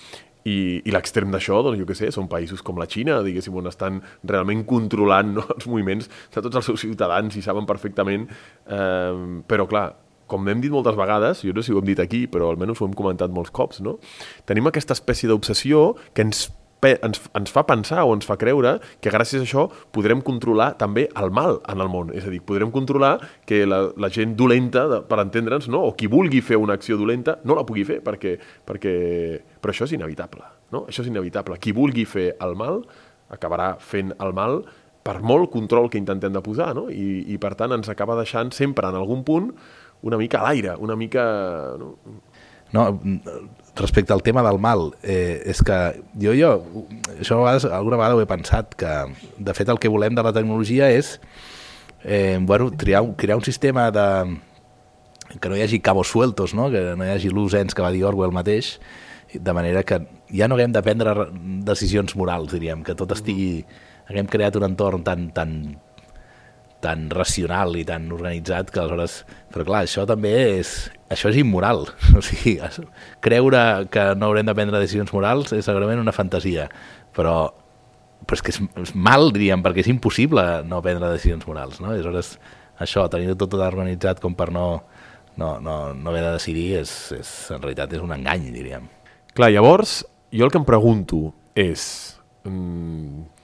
i, 0.47 0.57
i 0.87 0.95
l'extrem 0.95 1.33
d'això, 1.35 1.61
doncs 1.67 1.81
jo 1.81 1.89
què 1.89 1.99
sé, 1.99 2.11
són 2.15 2.31
països 2.31 2.63
com 2.67 2.79
la 2.81 2.89
Xina, 2.91 3.19
diguéssim, 3.27 3.55
on 3.59 3.71
estan 3.71 4.01
realment 4.25 4.65
controlant 4.69 5.35
no? 5.41 5.47
els 5.57 5.69
moviments 5.71 6.11
de 6.35 6.43
tots 6.43 6.63
els 6.63 6.71
seus 6.71 6.83
ciutadans 6.87 7.37
i 7.37 7.45
saben 7.45 7.69
perfectament, 7.69 8.29
eh, 8.71 9.43
però 9.51 9.67
clar, 9.71 9.89
com 10.27 10.49
hem 10.51 10.63
dit 10.63 10.75
moltes 10.75 10.97
vegades, 10.99 11.43
jo 11.47 11.55
no 11.55 11.63
sé 11.63 11.71
si 11.71 11.75
ho 11.75 11.81
hem 11.81 11.87
dit 11.87 12.01
aquí, 12.03 12.25
però 12.31 12.51
almenys 12.51 12.81
ho 12.81 12.89
hem 12.89 12.95
comentat 12.99 13.35
molts 13.35 13.53
cops, 13.55 13.79
no? 13.85 13.97
Tenim 14.47 14.67
aquesta 14.67 14.97
espècie 14.97 15.31
d'obsessió 15.31 15.93
que 16.15 16.27
ens 16.27 16.49
ens, 16.85 17.21
ens 17.35 17.53
fa 17.53 17.65
pensar 17.67 18.05
o 18.05 18.13
ens 18.15 18.27
fa 18.29 18.37
creure 18.41 18.77
que 19.03 19.13
gràcies 19.13 19.43
a 19.43 19.47
això 19.47 19.67
podrem 19.95 20.21
controlar 20.25 20.73
també 20.81 21.07
el 21.17 21.33
mal 21.35 21.61
en 21.69 21.83
el 21.83 21.91
món. 21.93 22.13
És 22.15 22.27
a 22.27 22.33
dir, 22.33 22.43
podrem 22.47 22.71
controlar 22.75 23.17
que 23.49 23.65
la, 23.67 23.83
la 23.97 24.11
gent 24.13 24.37
dolenta, 24.39 24.87
de, 24.91 25.01
per 25.09 25.21
entendre'ns, 25.25 25.71
no? 25.73 25.83
o 25.89 25.95
qui 25.99 26.11
vulgui 26.13 26.43
fer 26.45 26.61
una 26.61 26.77
acció 26.77 26.99
dolenta, 27.01 27.39
no 27.45 27.57
la 27.59 27.67
pugui 27.67 27.87
fer, 27.89 28.01
perquè, 28.05 28.37
perquè... 28.67 28.95
però 29.61 29.75
això 29.75 29.89
és 29.89 29.97
inevitable. 29.97 30.45
No? 30.75 30.85
Això 30.91 31.05
és 31.05 31.11
inevitable. 31.11 31.59
Qui 31.63 31.75
vulgui 31.77 32.07
fer 32.09 32.33
el 32.45 32.57
mal 32.59 32.83
acabarà 33.33 33.75
fent 33.83 34.13
el 34.23 34.35
mal 34.37 34.61
per 35.07 35.21
molt 35.23 35.51
control 35.53 35.89
que 35.91 35.99
intentem 36.01 36.35
de 36.35 36.43
posar, 36.43 36.73
no? 36.75 36.89
I, 36.91 37.25
i 37.31 37.39
per 37.43 37.55
tant 37.59 37.75
ens 37.77 37.91
acaba 37.91 38.17
deixant 38.19 38.51
sempre 38.55 38.91
en 38.91 38.99
algun 38.99 39.23
punt 39.27 39.53
una 40.07 40.19
mica 40.19 40.41
a 40.41 40.49
l'aire, 40.49 40.77
una 40.83 40.97
mica... 40.99 41.25
No? 41.79 41.95
no, 42.75 42.89
respecte 43.77 44.13
al 44.13 44.23
tema 44.23 44.43
del 44.43 44.59
mal, 44.59 44.95
eh, 45.03 45.43
és 45.45 45.61
que 45.63 45.77
jo, 46.21 46.33
jo, 46.37 46.51
això 47.19 47.37
a 47.37 47.45
vegades, 47.45 47.67
alguna 47.69 48.01
vegada 48.01 48.17
ho 48.17 48.23
he 48.23 48.29
pensat, 48.29 48.75
que 48.75 48.93
de 49.39 49.55
fet 49.57 49.69
el 49.69 49.81
que 49.83 49.93
volem 49.93 50.17
de 50.17 50.25
la 50.25 50.33
tecnologia 50.33 50.89
és 50.91 51.19
eh, 52.03 52.39
bueno, 52.41 52.71
triar, 52.73 53.05
crear 53.17 53.37
un 53.37 53.45
sistema 53.45 53.91
de 53.91 54.07
que 55.41 55.49
no 55.49 55.57
hi 55.57 55.63
hagi 55.63 55.81
cabos 55.81 56.09
sueltos, 56.09 56.55
no? 56.55 56.71
que 56.71 56.95
no 56.97 57.05
hi 57.05 57.13
hagi 57.13 57.29
loose 57.29 57.61
ends 57.61 57.75
que 57.75 57.85
va 57.85 57.93
dir 57.93 58.05
Orwell 58.09 58.33
mateix, 58.33 58.77
de 59.35 59.53
manera 59.53 59.83
que 59.83 60.01
ja 60.31 60.49
no 60.49 60.57
haguem 60.57 60.73
de 60.73 60.83
prendre 60.83 61.15
decisions 61.67 62.17
morals, 62.17 62.53
diríem, 62.53 62.85
que 62.87 62.97
tot 62.97 63.13
estigui... 63.13 63.67
Haguem 64.07 64.29
creat 64.31 64.55
un 64.55 64.63
entorn 64.63 65.03
tan, 65.03 65.25
tan 65.35 65.51
tan 66.87 67.09
racional 67.11 67.75
i 67.79 67.85
tan 67.89 68.09
organitzat 68.15 68.71
que 68.71 68.81
aleshores... 68.83 69.21
Però 69.53 69.67
clar, 69.67 69.85
això 69.87 70.07
també 70.09 70.33
és... 70.61 70.77
Això 71.13 71.31
és 71.33 71.41
immoral. 71.43 71.87
O 72.19 72.23
sigui, 72.25 72.57
creure 73.25 73.61
que 73.93 74.09
no 74.19 74.31
haurem 74.31 74.49
de 74.49 74.57
prendre 74.57 74.83
decisions 74.83 75.13
morals 75.15 75.55
és 75.57 75.67
segurament 75.67 76.03
una 76.03 76.15
fantasia. 76.15 76.69
Però, 77.17 77.37
però 78.27 78.39
és 78.39 78.45
que 78.45 78.55
és, 78.55 78.61
és 78.87 78.95
mal, 78.95 79.31
diríem, 79.35 79.63
perquè 79.65 79.85
és 79.85 79.91
impossible 79.93 80.47
no 80.69 80.83
prendre 80.85 81.15
decisions 81.15 81.47
morals. 81.49 81.81
No? 81.83 81.93
Aleshores, 81.95 82.37
això, 82.83 83.07
tenir 83.13 83.35
tot, 83.35 83.49
tot 83.51 83.63
organitzat 83.67 84.23
com 84.23 84.37
per 84.39 84.51
no, 84.55 84.67
no, 85.37 85.57
no, 85.61 85.77
no 85.95 86.11
haver 86.11 86.25
de 86.25 86.35
decidir, 86.39 86.69
és, 86.83 86.93
és, 87.17 87.33
en 87.55 87.63
realitat 87.63 87.97
és 87.97 88.05
un 88.05 88.15
engany, 88.17 88.51
diríem. 88.55 88.91
Clar, 89.37 89.53
llavors, 89.53 90.01
jo 90.33 90.47
el 90.47 90.53
que 90.53 90.63
em 90.63 90.69
pregunto 90.69 91.31
és... 91.57 91.87
Mmm, 92.47 93.36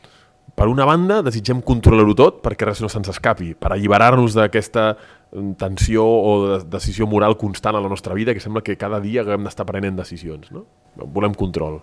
per 0.62 0.68
una 0.70 0.84
banda, 0.86 1.16
desitgem 1.26 1.58
controlar-ho 1.66 2.12
tot 2.14 2.36
perquè 2.44 2.68
res 2.68 2.78
no 2.84 2.86
se'ns 2.86 3.08
escapi, 3.10 3.48
per 3.58 3.72
alliberar-nos 3.74 4.36
d'aquesta 4.36 4.84
mm, 4.94 5.56
tensió 5.58 6.04
o 6.06 6.34
de 6.44 6.58
decisió 6.70 7.08
moral 7.10 7.34
constant 7.40 7.74
a 7.74 7.80
la 7.82 7.90
nostra 7.90 8.14
vida 8.14 8.30
que 8.30 8.38
sembla 8.38 8.62
que 8.62 8.76
cada 8.78 9.00
dia 9.02 9.24
haguem 9.24 9.42
d'estar 9.42 9.66
prenent 9.66 9.98
decisions. 9.98 10.52
No? 10.54 10.62
Volem 11.16 11.34
control. 11.34 11.80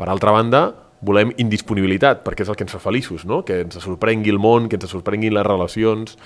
Per 0.00 0.08
altra 0.08 0.32
banda, 0.32 0.62
volem 1.04 1.34
indisponibilitat, 1.36 2.24
perquè 2.24 2.46
és 2.46 2.54
el 2.54 2.56
que 2.56 2.64
ens 2.64 2.72
fa 2.72 2.80
feliços, 2.80 3.26
no? 3.28 3.42
que 3.44 3.60
ens 3.66 3.76
sorprengui 3.84 4.32
el 4.32 4.40
món, 4.40 4.70
que 4.72 4.80
ens 4.80 4.88
sorprenguin 4.88 5.36
les 5.36 5.44
relacions, 5.44 6.16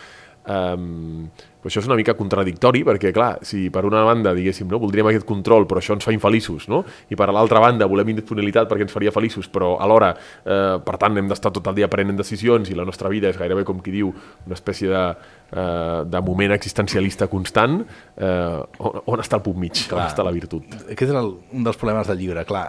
Um, 0.48 1.28
però 1.58 1.68
això 1.68 1.82
és 1.82 1.88
una 1.88 1.96
mica 1.98 2.14
contradictori 2.16 2.84
perquè, 2.86 3.10
clar, 3.12 3.40
si 3.46 3.66
per 3.74 3.82
una 3.84 4.04
banda, 4.06 4.32
diguéssim, 4.36 4.68
no, 4.70 4.78
voldríem 4.80 5.10
aquest 5.10 5.26
control, 5.28 5.66
però 5.68 5.82
això 5.82 5.96
ens 5.96 6.06
fa 6.06 6.14
infeliços, 6.14 6.68
no? 6.70 6.84
I 7.10 7.18
per 7.18 7.28
l'altra 7.34 7.60
banda 7.60 7.88
volem 7.90 8.14
indisponibilitat 8.14 8.70
perquè 8.70 8.86
ens 8.86 8.94
faria 8.94 9.12
feliços, 9.14 9.50
però 9.52 9.74
alhora, 9.82 10.12
eh, 10.44 10.78
per 10.84 10.96
tant, 11.02 11.18
hem 11.18 11.28
d'estar 11.28 11.52
tot 11.52 11.66
el 11.68 11.80
dia 11.80 11.90
prenent 11.90 12.16
decisions 12.16 12.70
i 12.70 12.78
la 12.78 12.86
nostra 12.88 13.10
vida 13.12 13.28
és 13.28 13.40
gairebé, 13.40 13.66
com 13.68 13.82
qui 13.82 13.92
diu, 13.98 14.12
una 14.46 14.56
espècie 14.56 14.88
de, 14.92 15.04
eh, 15.52 16.04
de 16.06 16.22
moment 16.24 16.54
existencialista 16.56 17.28
constant, 17.28 17.82
eh, 18.16 18.62
on, 18.78 19.02
on 19.04 19.24
està 19.24 19.42
el 19.42 19.44
punt 19.44 19.58
mig? 19.58 19.88
Clar, 19.90 20.06
on 20.06 20.12
està 20.14 20.24
la 20.24 20.32
virtut? 20.32 20.78
Aquest 20.86 21.10
és 21.10 21.18
el, 21.18 21.34
un 21.58 21.66
dels 21.66 21.80
problemes 21.80 22.08
del 22.08 22.22
llibre, 22.22 22.46
clar 22.48 22.68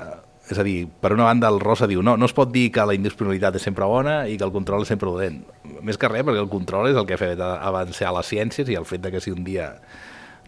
és 0.50 0.60
a 0.60 0.66
dir, 0.66 0.88
per 1.02 1.14
una 1.14 1.28
banda 1.28 1.50
el 1.52 1.60
Rosa 1.62 1.88
diu 1.90 2.02
no, 2.06 2.16
no 2.18 2.26
es 2.26 2.34
pot 2.34 2.52
dir 2.52 2.70
que 2.74 2.86
la 2.86 2.96
indisponibilitat 2.98 3.60
és 3.60 3.66
sempre 3.68 3.88
bona 3.90 4.24
i 4.28 4.38
que 4.38 4.48
el 4.48 4.54
control 4.54 4.86
és 4.86 4.92
sempre 4.92 5.10
dolent. 5.12 5.42
Més 5.86 6.00
que 6.00 6.10
res, 6.10 6.26
perquè 6.26 6.42
el 6.42 6.50
control 6.52 6.90
és 6.90 6.98
el 6.98 7.06
que 7.06 7.18
ha 7.18 7.22
fet 7.22 7.42
avançar 7.44 8.14
les 8.16 8.32
ciències 8.34 8.70
i 8.70 8.78
el 8.80 8.88
fet 8.90 9.04
de 9.06 9.14
que 9.14 9.22
si 9.22 9.34
un 9.36 9.44
dia 9.46 9.76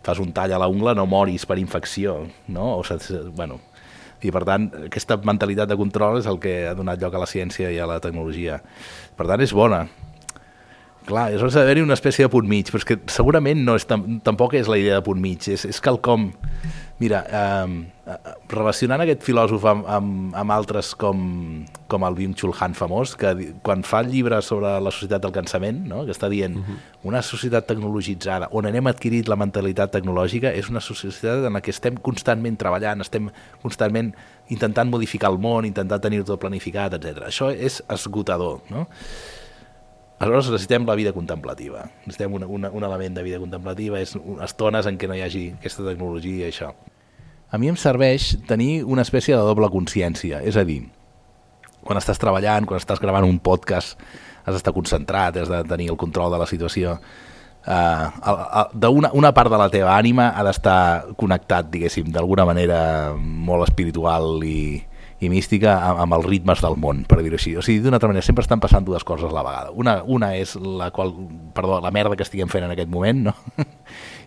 fas 0.02 0.20
un 0.20 0.32
tall 0.34 0.54
a 0.56 0.62
la 0.62 0.70
ungla 0.72 0.96
no 0.98 1.06
moris 1.06 1.46
per 1.46 1.60
infecció, 1.62 2.24
no? 2.50 2.78
O 2.80 2.86
sigui, 2.88 3.22
bueno, 3.38 3.60
i 4.22 4.32
per 4.34 4.44
tant 4.46 4.70
aquesta 4.88 5.18
mentalitat 5.22 5.70
de 5.70 5.78
control 5.78 6.20
és 6.20 6.30
el 6.30 6.40
que 6.42 6.56
ha 6.70 6.78
donat 6.78 7.02
lloc 7.02 7.16
a 7.18 7.22
la 7.24 7.30
ciència 7.30 7.72
i 7.74 7.80
a 7.82 7.90
la 7.90 8.00
tecnologia. 8.02 8.62
Per 9.18 9.30
tant 9.30 9.42
és 9.42 9.54
bona. 9.54 9.86
Clar, 11.06 11.32
és 11.34 11.42
d'haver-hi 11.42 11.82
una 11.82 11.98
espècie 11.98 12.28
de 12.28 12.32
punt 12.32 12.48
mig, 12.48 12.70
però 12.70 12.82
és 12.82 12.86
que 12.86 13.00
segurament 13.10 13.64
no 13.66 13.76
és, 13.80 13.88
tampoc 13.88 14.54
és 14.60 14.70
la 14.70 14.78
idea 14.78 15.00
de 15.00 15.06
punt 15.06 15.22
mig, 15.22 15.48
és, 15.50 15.66
és 15.66 15.82
quelcom 15.82 16.30
Mira, 17.02 17.22
eh, 17.26 18.18
relacionant 18.52 19.02
aquest 19.02 19.24
filòsof 19.26 19.64
amb, 19.66 19.88
amb, 19.90 20.36
amb 20.38 20.54
altres 20.54 20.92
com, 21.02 21.24
com 21.90 22.06
el 22.06 22.18
Wim 22.20 22.36
Chul 22.38 22.54
Han 22.54 22.76
famós, 22.78 23.16
que 23.18 23.32
quan 23.66 23.82
fa 23.88 24.04
el 24.04 24.12
llibre 24.12 24.38
sobre 24.46 24.76
la 24.84 24.94
societat 24.94 25.24
del 25.24 25.34
cansament, 25.34 25.80
no? 25.90 26.04
que 26.06 26.14
està 26.14 26.30
dient 26.30 26.60
uh 26.60 26.60
mhm. 26.60 26.76
-huh. 26.76 27.08
una 27.10 27.22
societat 27.22 27.66
tecnologitzada 27.66 28.50
on 28.52 28.66
anem 28.66 28.88
adquirit 28.88 29.28
la 29.28 29.36
mentalitat 29.36 29.92
tecnològica 29.96 30.54
és 30.54 30.70
una 30.70 30.80
societat 30.80 31.46
en 31.46 31.54
la 31.54 31.62
que 31.62 31.72
estem 31.72 31.96
constantment 31.96 32.58
treballant, 32.58 33.02
estem 33.02 33.32
constantment 33.64 34.14
intentant 34.50 34.90
modificar 34.90 35.32
el 35.32 35.40
món, 35.40 35.66
intentant 35.66 36.02
tenir 36.02 36.24
tot 36.24 36.40
planificat, 36.40 36.94
etc. 36.94 37.26
Això 37.26 37.50
és 37.50 37.84
esgotador. 37.90 38.60
No? 38.70 38.88
Aleshores 40.22 40.52
necessitem 40.54 40.86
la 40.86 40.96
vida 40.96 41.16
contemplativa. 41.18 41.88
Necessitem 42.06 42.38
un, 42.38 42.46
un, 42.46 42.70
un 42.70 42.84
element 42.86 43.18
de 43.18 43.26
vida 43.26 43.42
contemplativa, 43.42 44.00
és 44.00 44.14
estones 44.46 44.86
en 44.86 45.02
què 45.02 45.10
no 45.10 45.18
hi 45.18 45.26
hagi 45.26 45.46
aquesta 45.58 45.88
tecnologia 45.88 46.46
i 46.46 46.52
això 46.54 46.76
a 47.52 47.60
mi 47.60 47.68
em 47.68 47.76
serveix 47.76 48.32
tenir 48.48 48.86
una 48.88 49.04
espècie 49.04 49.36
de 49.36 49.44
doble 49.44 49.68
consciència, 49.72 50.40
és 50.48 50.56
a 50.56 50.64
dir, 50.68 50.86
quan 51.84 52.00
estàs 52.00 52.22
treballant, 52.22 52.68
quan 52.68 52.80
estàs 52.80 53.02
gravant 53.04 53.28
un 53.28 53.42
podcast, 53.44 54.00
has 54.46 54.56
d'estar 54.56 54.74
concentrat, 54.74 55.36
has 55.38 55.52
de 55.52 55.60
tenir 55.68 55.90
el 55.92 56.00
control 56.00 56.32
de 56.32 56.40
la 56.40 56.48
situació, 56.48 56.96
uh, 57.68 58.64
d'una 58.72 59.12
una 59.20 59.34
part 59.36 59.52
de 59.52 59.60
la 59.60 59.68
teva 59.74 59.98
ànima 59.98 60.30
ha 60.32 60.46
d'estar 60.48 60.78
connectat, 61.20 61.68
diguéssim, 61.74 62.08
d'alguna 62.16 62.48
manera 62.48 62.80
molt 63.20 63.68
espiritual 63.68 64.40
i, 64.48 64.80
i 65.22 65.30
mística 65.30 65.76
amb, 65.78 66.02
amb 66.06 66.18
els 66.18 66.26
ritmes 66.26 66.62
del 66.66 66.78
món, 66.82 67.04
per 67.10 67.20
dir-ho 67.22 67.38
així. 67.38 67.54
O 67.58 67.64
sigui, 67.66 67.84
d'una 67.84 68.00
altra 68.00 68.10
manera, 68.10 68.26
sempre 68.26 68.46
estan 68.46 68.62
passant 68.64 68.86
dues 68.88 69.06
coses 69.06 69.30
a 69.30 69.36
la 69.36 69.46
vegada. 69.46 69.74
Una, 69.78 70.00
una 70.04 70.34
és 70.38 70.56
la, 70.58 70.90
qual, 70.96 71.14
perdó, 71.56 71.78
la 71.84 71.94
merda 71.94 72.18
que 72.18 72.26
estiguem 72.26 72.50
fent 72.50 72.66
en 72.66 72.74
aquest 72.74 72.90
moment, 72.90 73.30
no? 73.30 73.36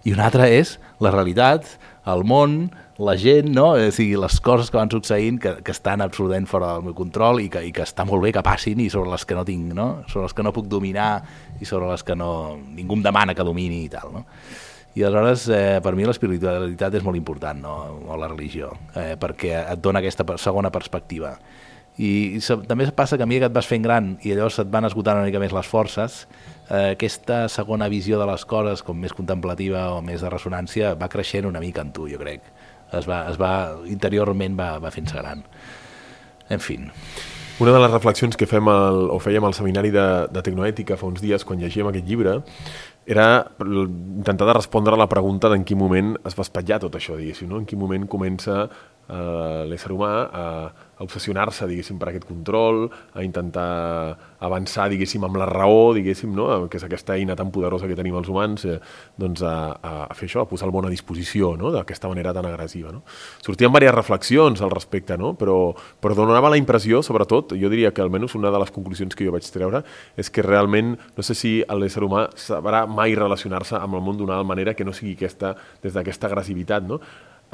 I 0.07 0.13
una 0.15 0.29
altra 0.29 0.47
és 0.53 0.77
la 1.03 1.11
realitat, 1.11 1.67
el 2.13 2.23
món, 2.29 2.69
la 3.03 3.17
gent, 3.19 3.49
no? 3.57 3.73
O 3.75 3.91
sigui, 3.95 4.15
les 4.21 4.37
coses 4.45 4.71
que 4.71 4.79
van 4.79 4.93
succeint 4.93 5.41
que, 5.43 5.57
que 5.67 5.75
estan 5.75 6.05
absolutament 6.05 6.47
fora 6.47 6.75
del 6.75 6.87
meu 6.87 6.95
control 6.95 7.43
i 7.43 7.49
que, 7.51 7.65
i 7.67 7.73
que 7.75 7.83
està 7.83 8.07
molt 8.07 8.23
bé 8.23 8.31
que 8.37 8.45
passin 8.45 8.85
i 8.85 8.91
sobre 8.93 9.11
les 9.11 9.25
que 9.27 9.39
no 9.39 9.43
tinc, 9.49 9.73
no? 9.75 9.89
Sobre 10.13 10.29
les 10.29 10.37
que 10.37 10.47
no 10.47 10.55
puc 10.55 10.69
dominar 10.71 11.11
i 11.59 11.67
sobre 11.67 11.91
les 11.91 12.07
que 12.07 12.15
no, 12.15 12.31
ningú 12.77 13.01
em 13.01 13.03
demana 13.09 13.35
que 13.35 13.47
domini 13.47 13.83
i 13.89 13.91
tal, 13.91 14.15
no? 14.15 14.25
I 14.95 15.03
aleshores, 15.03 15.49
eh, 15.51 15.81
per 15.83 15.97
mi 15.99 16.07
l'espiritualitat 16.07 16.95
és 16.95 17.03
molt 17.03 17.19
important, 17.19 17.59
no? 17.59 17.75
o 18.07 18.19
la 18.19 18.29
religió, 18.31 18.71
eh, 18.95 19.17
perquè 19.19 19.57
et 19.59 19.81
dona 19.83 19.99
aquesta 19.99 20.27
segona 20.39 20.71
perspectiva. 20.71 21.35
I, 21.99 22.39
i 22.39 22.41
també 22.67 22.87
passa 22.95 23.19
que 23.19 23.23
a 23.23 23.27
mi 23.27 23.39
que 23.39 23.47
et 23.47 23.55
vas 23.55 23.69
fent 23.71 23.83
gran 23.83 24.17
i 24.27 24.33
llavors 24.35 24.59
et 24.59 24.71
van 24.71 24.87
esgotant 24.87 25.21
una 25.21 25.29
mica 25.29 25.43
més 25.43 25.55
les 25.55 25.67
forces, 25.67 26.25
eh, 26.69 26.95
aquesta 26.95 27.45
segona 27.51 27.91
visió 27.91 28.19
de 28.23 28.27
les 28.31 28.47
coses, 28.47 28.83
com 28.87 28.99
més 28.99 29.15
contemplativa 29.15 29.89
o 29.95 30.01
més 30.03 30.23
de 30.23 30.31
ressonància, 30.31 30.95
va 30.99 31.11
creixent 31.11 31.47
una 31.51 31.63
mica 31.63 31.83
en 31.83 31.93
tu, 31.95 32.09
jo 32.11 32.19
crec. 32.23 32.47
Es 32.95 33.07
va, 33.11 33.25
es 33.31 33.39
va, 33.41 33.53
interiorment 33.91 34.59
va, 34.59 34.77
va 34.83 34.95
fent-se 34.95 35.19
gran. 35.19 35.43
En 36.51 36.63
fi. 36.63 36.79
Una 37.63 37.71
de 37.71 37.79
les 37.79 37.93
reflexions 37.93 38.35
que 38.35 38.47
fem 38.51 38.67
al, 38.67 39.05
o 39.15 39.21
fèiem 39.23 39.45
al 39.47 39.55
seminari 39.55 39.93
de, 39.95 40.07
de 40.35 40.43
Tecnoètica 40.43 40.99
fa 40.99 41.07
uns 41.07 41.23
dies, 41.23 41.45
quan 41.47 41.63
llegíem 41.63 41.87
aquest 41.87 42.09
llibre, 42.09 42.41
era 43.07 43.47
intentar 43.61 44.47
de 44.49 44.57
respondre 44.57 44.95
a 44.95 45.01
la 45.01 45.09
pregunta 45.11 45.51
d'en 45.53 45.65
quin 45.65 45.79
moment 45.79 46.15
es 46.25 46.37
va 46.37 46.45
espatllar 46.47 46.81
tot 46.83 46.97
això, 46.97 47.19
diguéssim, 47.19 47.51
no? 47.51 47.61
en 47.61 47.69
quin 47.69 47.79
moment 47.81 48.07
comença 48.09 48.65
eh, 48.65 49.63
l'ésser 49.69 49.93
humà 49.93 50.13
a, 50.25 50.45
a 50.99 51.03
obsessionar-se, 51.05 51.67
diguéssim, 51.71 51.99
per 51.99 52.11
aquest 52.11 52.27
control, 52.29 52.87
a 53.15 53.25
intentar 53.27 54.17
avançar, 54.45 54.89
diguéssim, 54.93 55.25
amb 55.27 55.39
la 55.41 55.49
raó, 55.49 55.93
diguéssim, 55.97 56.33
no? 56.37 56.69
que 56.71 56.79
és 56.79 56.87
aquesta 56.87 57.17
eina 57.19 57.37
tan 57.37 57.51
poderosa 57.55 57.89
que 57.91 57.97
tenim 57.99 58.17
els 58.19 58.29
humans, 58.31 58.67
eh, 58.69 58.79
doncs 59.21 59.43
a, 59.47 59.55
a 60.09 60.15
fer 60.15 60.29
això, 60.29 60.45
a 60.45 60.51
posar 60.51 60.69
el 60.69 60.75
món 60.75 60.87
a 60.87 60.93
disposició, 60.93 61.55
no? 61.59 61.73
d'aquesta 61.75 62.11
manera 62.11 62.35
tan 62.37 62.47
agressiva. 62.51 62.93
No? 62.95 63.03
Sortien 63.45 63.73
diverses 63.75 63.95
reflexions 63.95 64.63
al 64.63 64.73
respecte, 64.73 65.19
no? 65.19 65.35
però, 65.39 65.75
però 66.01 66.15
donava 66.19 66.53
la 66.53 66.61
impressió, 66.61 67.03
sobretot, 67.03 67.57
jo 67.59 67.73
diria 67.73 67.93
que 67.95 68.05
almenys 68.05 68.37
una 68.39 68.53
de 68.55 68.63
les 68.63 68.73
conclusions 68.75 69.15
que 69.15 69.27
jo 69.27 69.35
vaig 69.35 69.47
treure 69.51 69.83
és 70.17 70.31
que 70.31 70.45
realment, 70.45 70.95
no 71.17 71.27
sé 71.27 71.37
si 71.39 71.55
l'ésser 71.65 72.05
humà 72.07 72.29
sabrà 72.39 72.85
mai 72.87 73.17
relacionar-se 73.19 73.79
amb 73.81 73.99
el 73.99 74.05
món 74.05 74.19
d'una 74.19 74.43
manera 74.47 74.75
que 74.75 74.87
no 74.87 74.95
sigui 74.95 75.17
aquesta, 75.19 75.55
des 75.83 75.95
d'aquesta 75.95 76.31
agressivitat, 76.31 76.87
no? 76.87 77.01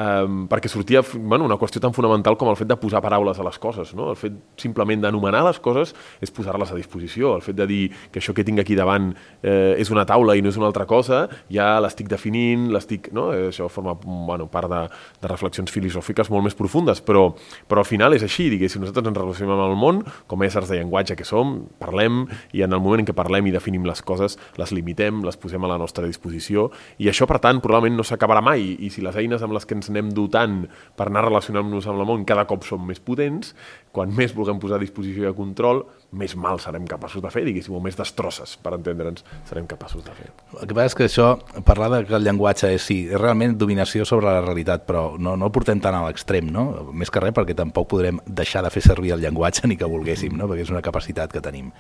Um, 0.00 0.46
perquè 0.48 0.68
sortia 0.70 1.02
bueno, 1.14 1.44
una 1.44 1.58
qüestió 1.60 1.80
tan 1.82 1.94
fonamental 1.96 2.36
com 2.40 2.50
el 2.50 2.58
fet 2.58 2.68
de 2.70 2.76
posar 2.80 3.02
paraules 3.04 3.38
a 3.38 3.46
les 3.46 3.58
coses, 3.60 3.92
no? 3.96 4.10
el 4.12 4.18
fet 4.18 4.36
simplement 4.60 5.02
d'anomenar 5.02 5.42
les 5.46 5.60
coses 5.62 5.94
és 6.22 6.32
posar-les 6.34 6.72
a 6.72 6.78
disposició, 6.78 7.34
el 7.36 7.44
fet 7.44 7.58
de 7.58 7.66
dir 7.68 7.80
que 8.12 8.20
això 8.22 8.34
que 8.36 8.44
tinc 8.46 8.62
aquí 8.62 8.76
davant 8.78 9.10
eh, 9.42 9.76
és 9.78 9.90
una 9.92 10.06
taula 10.08 10.36
i 10.36 10.44
no 10.44 10.52
és 10.52 10.58
una 10.60 10.68
altra 10.70 10.86
cosa, 10.90 11.26
ja 11.52 11.72
l'estic 11.82 12.08
definint, 12.10 12.70
l'estic... 12.74 13.10
No? 13.16 13.30
Eh, 13.34 13.48
això 13.50 13.68
forma 13.72 13.96
bueno, 14.04 14.48
part 14.50 14.70
de, 14.70 14.82
de 15.22 15.30
reflexions 15.30 15.72
filosòfiques 15.72 16.30
molt 16.32 16.46
més 16.46 16.56
profundes, 16.58 17.02
però, 17.04 17.28
però 17.68 17.84
al 17.84 17.88
final 17.88 18.16
és 18.16 18.24
així, 18.26 18.48
diguéssim, 18.52 18.82
nosaltres 18.84 19.10
ens 19.10 19.20
relacionem 19.20 19.54
amb 19.56 19.66
el 19.66 19.78
món 19.78 20.02
com 20.30 20.46
éssers 20.46 20.70
de 20.70 20.80
llenguatge 20.80 21.18
que 21.18 21.26
som, 21.26 21.58
parlem, 21.80 22.24
i 22.56 22.64
en 22.66 22.76
el 22.76 22.82
moment 22.82 23.04
en 23.04 23.10
què 23.10 23.16
parlem 23.16 23.50
i 23.50 23.54
definim 23.54 23.86
les 23.88 24.02
coses, 24.06 24.38
les 24.60 24.74
limitem, 24.76 25.24
les 25.26 25.38
posem 25.40 25.64
a 25.66 25.72
la 25.72 25.78
nostra 25.80 26.06
disposició, 26.06 26.68
i 27.02 27.10
això, 27.10 27.26
per 27.30 27.40
tant, 27.42 27.60
probablement 27.64 27.98
no 28.00 28.06
s'acabarà 28.06 28.42
mai, 28.44 28.74
i 28.78 28.90
si 28.92 29.04
les 29.04 29.16
eines 29.20 29.42
amb 29.42 29.56
les 29.56 29.66
que 29.66 29.76
ens 29.76 29.89
anem 29.90 30.10
dotant 30.14 30.62
per 30.96 31.08
anar 31.10 31.26
relacionant-nos 31.26 31.88
amb 31.90 32.00
el 32.00 32.08
món 32.08 32.26
cada 32.28 32.46
cop 32.48 32.64
són 32.66 32.86
més 32.88 33.02
potents, 33.02 33.54
quan 33.90 34.12
més 34.14 34.32
vulguem 34.36 34.60
posar 34.62 34.78
a 34.78 34.82
disposició 34.82 35.26
i 35.26 35.30
a 35.30 35.34
control, 35.34 35.82
més 36.14 36.36
mal 36.38 36.60
serem 36.62 36.86
capaços 36.90 37.22
de 37.22 37.30
fer, 37.34 37.42
diguéssim, 37.46 37.74
o 37.74 37.80
més 37.82 37.98
destrosses, 37.98 38.56
per 38.62 38.72
entendre'ns, 38.76 39.24
serem 39.48 39.66
capaços 39.70 40.04
de 40.06 40.14
fer. 40.14 40.30
El 40.60 40.70
que 40.70 40.76
passa 40.76 40.92
és 40.92 40.96
que 40.98 41.08
això, 41.08 41.28
parlar 41.66 41.90
de 41.94 42.00
que 42.06 42.14
el 42.18 42.26
llenguatge 42.26 42.70
és, 42.76 42.86
sí, 42.86 43.00
és 43.10 43.18
realment 43.20 43.56
dominació 43.58 44.06
sobre 44.06 44.30
la 44.30 44.44
realitat, 44.44 44.86
però 44.86 45.04
no, 45.18 45.36
no 45.36 45.50
el 45.50 45.54
portem 45.54 45.82
tant 45.82 45.98
a 45.98 46.04
l'extrem, 46.06 46.50
no? 46.54 46.68
Més 46.94 47.10
que 47.10 47.22
res 47.22 47.34
perquè 47.34 47.58
tampoc 47.58 47.90
podrem 47.90 48.22
deixar 48.26 48.62
de 48.66 48.70
fer 48.74 48.84
servir 48.86 49.14
el 49.16 49.26
llenguatge 49.26 49.70
ni 49.70 49.78
que 49.78 49.90
volguéssim, 49.90 50.38
no? 50.38 50.50
Perquè 50.50 50.66
és 50.68 50.74
una 50.74 50.86
capacitat 50.86 51.34
que 51.34 51.42
tenim. 51.42 51.74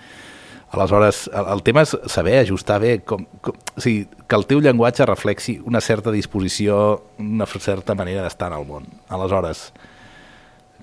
Aleshores, 0.70 1.28
el, 1.34 1.46
el 1.50 1.62
tema 1.66 1.82
és 1.82 1.96
saber 2.06 2.36
ajustar 2.38 2.78
bé, 2.82 2.92
com, 3.02 3.24
com, 3.42 3.56
o 3.74 3.82
sigui, 3.82 4.04
que 4.30 4.38
el 4.38 4.46
teu 4.46 4.60
llenguatge 4.62 5.06
reflexi 5.08 5.56
una 5.66 5.80
certa 5.82 6.12
disposició, 6.14 6.76
una 7.18 7.48
certa 7.50 7.96
manera 7.98 8.22
d'estar 8.22 8.52
en 8.52 8.60
el 8.60 8.68
món. 8.68 8.86
Aleshores, 9.10 9.72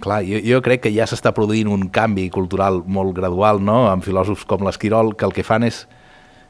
clar, 0.03 0.23
jo, 0.27 0.41
jo 0.43 0.59
crec 0.65 0.83
que 0.83 0.91
ja 0.91 1.07
s'està 1.07 1.31
produint 1.31 1.71
un 1.71 1.87
canvi 1.87 2.27
cultural 2.33 2.83
molt 2.83 3.15
gradual, 3.15 3.63
no?, 3.63 3.85
amb 3.87 4.03
filòsofs 4.03 4.43
com 4.49 4.67
l'Esquirol, 4.67 5.15
que 5.15 5.29
el 5.29 5.35
que 5.35 5.47
fan 5.47 5.63
és, 5.63 5.85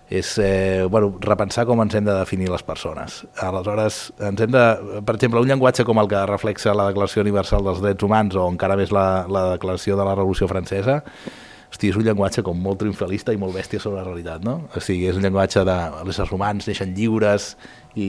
és 0.10 0.34
eh, 0.42 0.88
bueno, 0.90 1.14
repensar 1.22 1.68
com 1.70 1.82
ens 1.84 1.94
hem 1.94 2.10
de 2.10 2.18
definir 2.18 2.50
les 2.50 2.66
persones. 2.66 3.22
Aleshores, 3.44 4.08
ens 4.18 4.42
hem 4.42 4.54
de, 4.54 4.68
per 5.06 5.14
exemple, 5.14 5.46
un 5.46 5.52
llenguatge 5.52 5.86
com 5.86 6.02
el 6.02 6.10
que 6.10 6.26
reflexa 6.26 6.74
la 6.74 6.90
Declaració 6.90 7.22
Universal 7.22 7.70
dels 7.70 7.86
Drets 7.86 8.08
Humans 8.08 8.40
o 8.40 8.50
encara 8.50 8.80
més 8.80 8.90
la, 8.96 9.28
la 9.30 9.52
Declaració 9.54 10.00
de 10.00 10.08
la 10.08 10.16
Revolució 10.18 10.50
Francesa, 10.50 11.04
hosti, 11.72 11.92
és 11.92 11.98
un 12.00 12.06
llenguatge 12.06 12.44
com 12.46 12.60
molt 12.62 12.80
triomfalista 12.82 13.34
i 13.36 13.40
molt 13.40 13.56
bèstia 13.56 13.82
sobre 13.84 14.02
la 14.02 14.06
realitat, 14.08 14.46
no? 14.46 14.62
O 14.76 14.84
sigui, 14.84 15.08
és 15.10 15.18
un 15.20 15.26
llenguatge 15.26 15.66
de 15.68 15.78
les 16.08 16.22
romans 16.30 16.70
neixen 16.70 16.94
lliures 16.96 17.52
i, 17.96 18.08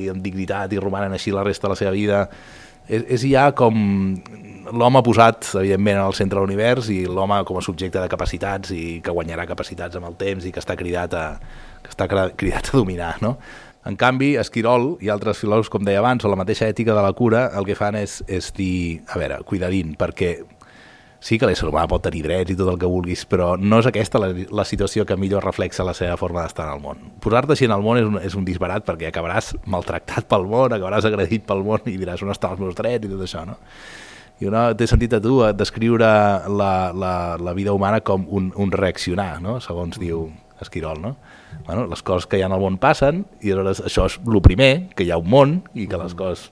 i 0.00 0.08
amb 0.12 0.24
dignitat 0.24 0.72
i 0.72 0.80
romanen 0.80 1.12
així 1.16 1.34
la 1.34 1.44
resta 1.46 1.68
de 1.68 1.74
la 1.74 1.78
seva 1.80 1.92
vida. 1.96 2.24
És, 2.88 3.04
és 3.18 3.26
ja 3.28 3.50
com 3.52 3.76
l'home 4.72 5.02
posat, 5.04 5.50
evidentment, 5.60 6.00
al 6.00 6.16
centre 6.16 6.38
de 6.38 6.44
l'univers 6.44 6.88
i 6.92 7.02
l'home 7.04 7.42
com 7.48 7.60
a 7.60 7.64
subjecte 7.64 8.00
de 8.00 8.08
capacitats 8.08 8.72
i 8.72 9.00
que 9.04 9.14
guanyarà 9.14 9.44
capacitats 9.48 10.00
amb 10.00 10.08
el 10.08 10.16
temps 10.20 10.48
i 10.48 10.52
que 10.52 10.62
està 10.62 10.76
cridat 10.80 11.16
a, 11.16 11.24
que 11.84 11.92
està 11.92 12.08
cridat 12.08 12.72
a 12.72 12.78
dominar, 12.80 13.16
no? 13.24 13.36
En 13.88 13.96
canvi, 13.96 14.34
Esquirol 14.36 14.96
i 15.00 15.08
altres 15.08 15.38
filòsofs, 15.40 15.70
com 15.72 15.84
deia 15.86 16.02
abans, 16.02 16.24
o 16.24 16.28
la 16.28 16.36
mateixa 16.36 16.66
ètica 16.68 16.92
de 16.96 17.04
la 17.04 17.12
cura, 17.16 17.46
el 17.56 17.64
que 17.64 17.76
fan 17.78 17.96
és, 17.96 18.18
és 18.28 18.50
dir, 18.56 19.00
a 19.08 19.16
veure, 19.20 19.38
cuidadín, 19.48 19.94
perquè 19.96 20.34
sí 21.20 21.38
que 21.38 21.48
l'ésser 21.48 21.66
humà 21.68 21.84
pot 21.90 22.02
tenir 22.04 22.22
drets 22.24 22.52
i 22.52 22.56
tot 22.58 22.70
el 22.72 22.78
que 22.78 22.88
vulguis, 22.90 23.24
però 23.26 23.52
no 23.58 23.80
és 23.82 23.88
aquesta 23.90 24.20
la, 24.22 24.30
la 24.54 24.64
situació 24.68 25.04
que 25.06 25.16
millor 25.18 25.44
reflexa 25.44 25.86
la 25.86 25.94
seva 25.98 26.16
forma 26.20 26.44
d'estar 26.44 26.68
en 26.68 26.76
el 26.76 26.82
món. 26.84 27.00
Posar-te 27.22 27.54
així 27.54 27.66
en 27.66 27.74
el 27.74 27.82
món 27.84 28.00
és 28.00 28.06
un, 28.06 28.18
és 28.22 28.36
un 28.38 28.46
disbarat 28.46 28.86
perquè 28.86 29.10
acabaràs 29.10 29.54
maltractat 29.66 30.28
pel 30.30 30.46
món, 30.50 30.74
acabaràs 30.74 31.08
agredit 31.08 31.46
pel 31.48 31.64
món 31.66 31.88
i 31.90 31.96
diràs 31.98 32.22
on 32.22 32.34
estan 32.34 32.54
els 32.54 32.62
meus 32.62 32.78
drets 32.78 33.08
i 33.08 33.10
tot 33.10 33.24
això, 33.26 33.44
no? 33.48 33.58
I 34.38 34.46
una, 34.46 34.68
t'he 34.78 34.86
sentit 34.86 35.16
a 35.16 35.22
tu 35.22 35.40
descriure 35.58 36.08
la, 36.46 36.72
la, 36.94 37.14
la 37.42 37.54
vida 37.58 37.74
humana 37.74 37.98
com 38.06 38.26
un, 38.30 38.52
un 38.54 38.70
reaccionar, 38.70 39.40
no? 39.42 39.58
segons 39.64 39.98
diu 39.98 40.28
Esquirol, 40.62 41.00
no? 41.02 41.16
Bueno, 41.66 41.86
les 41.86 42.02
coses 42.02 42.26
que 42.26 42.38
hi 42.38 42.42
ha 42.42 42.48
al 42.48 42.62
món 42.62 42.78
passen 42.80 43.24
i 43.44 43.52
aleshores 43.52 43.82
això 43.90 44.06
és 44.08 44.16
el 44.24 44.40
primer, 44.44 44.70
que 44.96 45.04
hi 45.04 45.12
ha 45.12 45.18
un 45.20 45.28
món 45.28 45.54
i 45.76 45.86
que 45.90 46.00
les 46.00 46.14
coses 46.16 46.46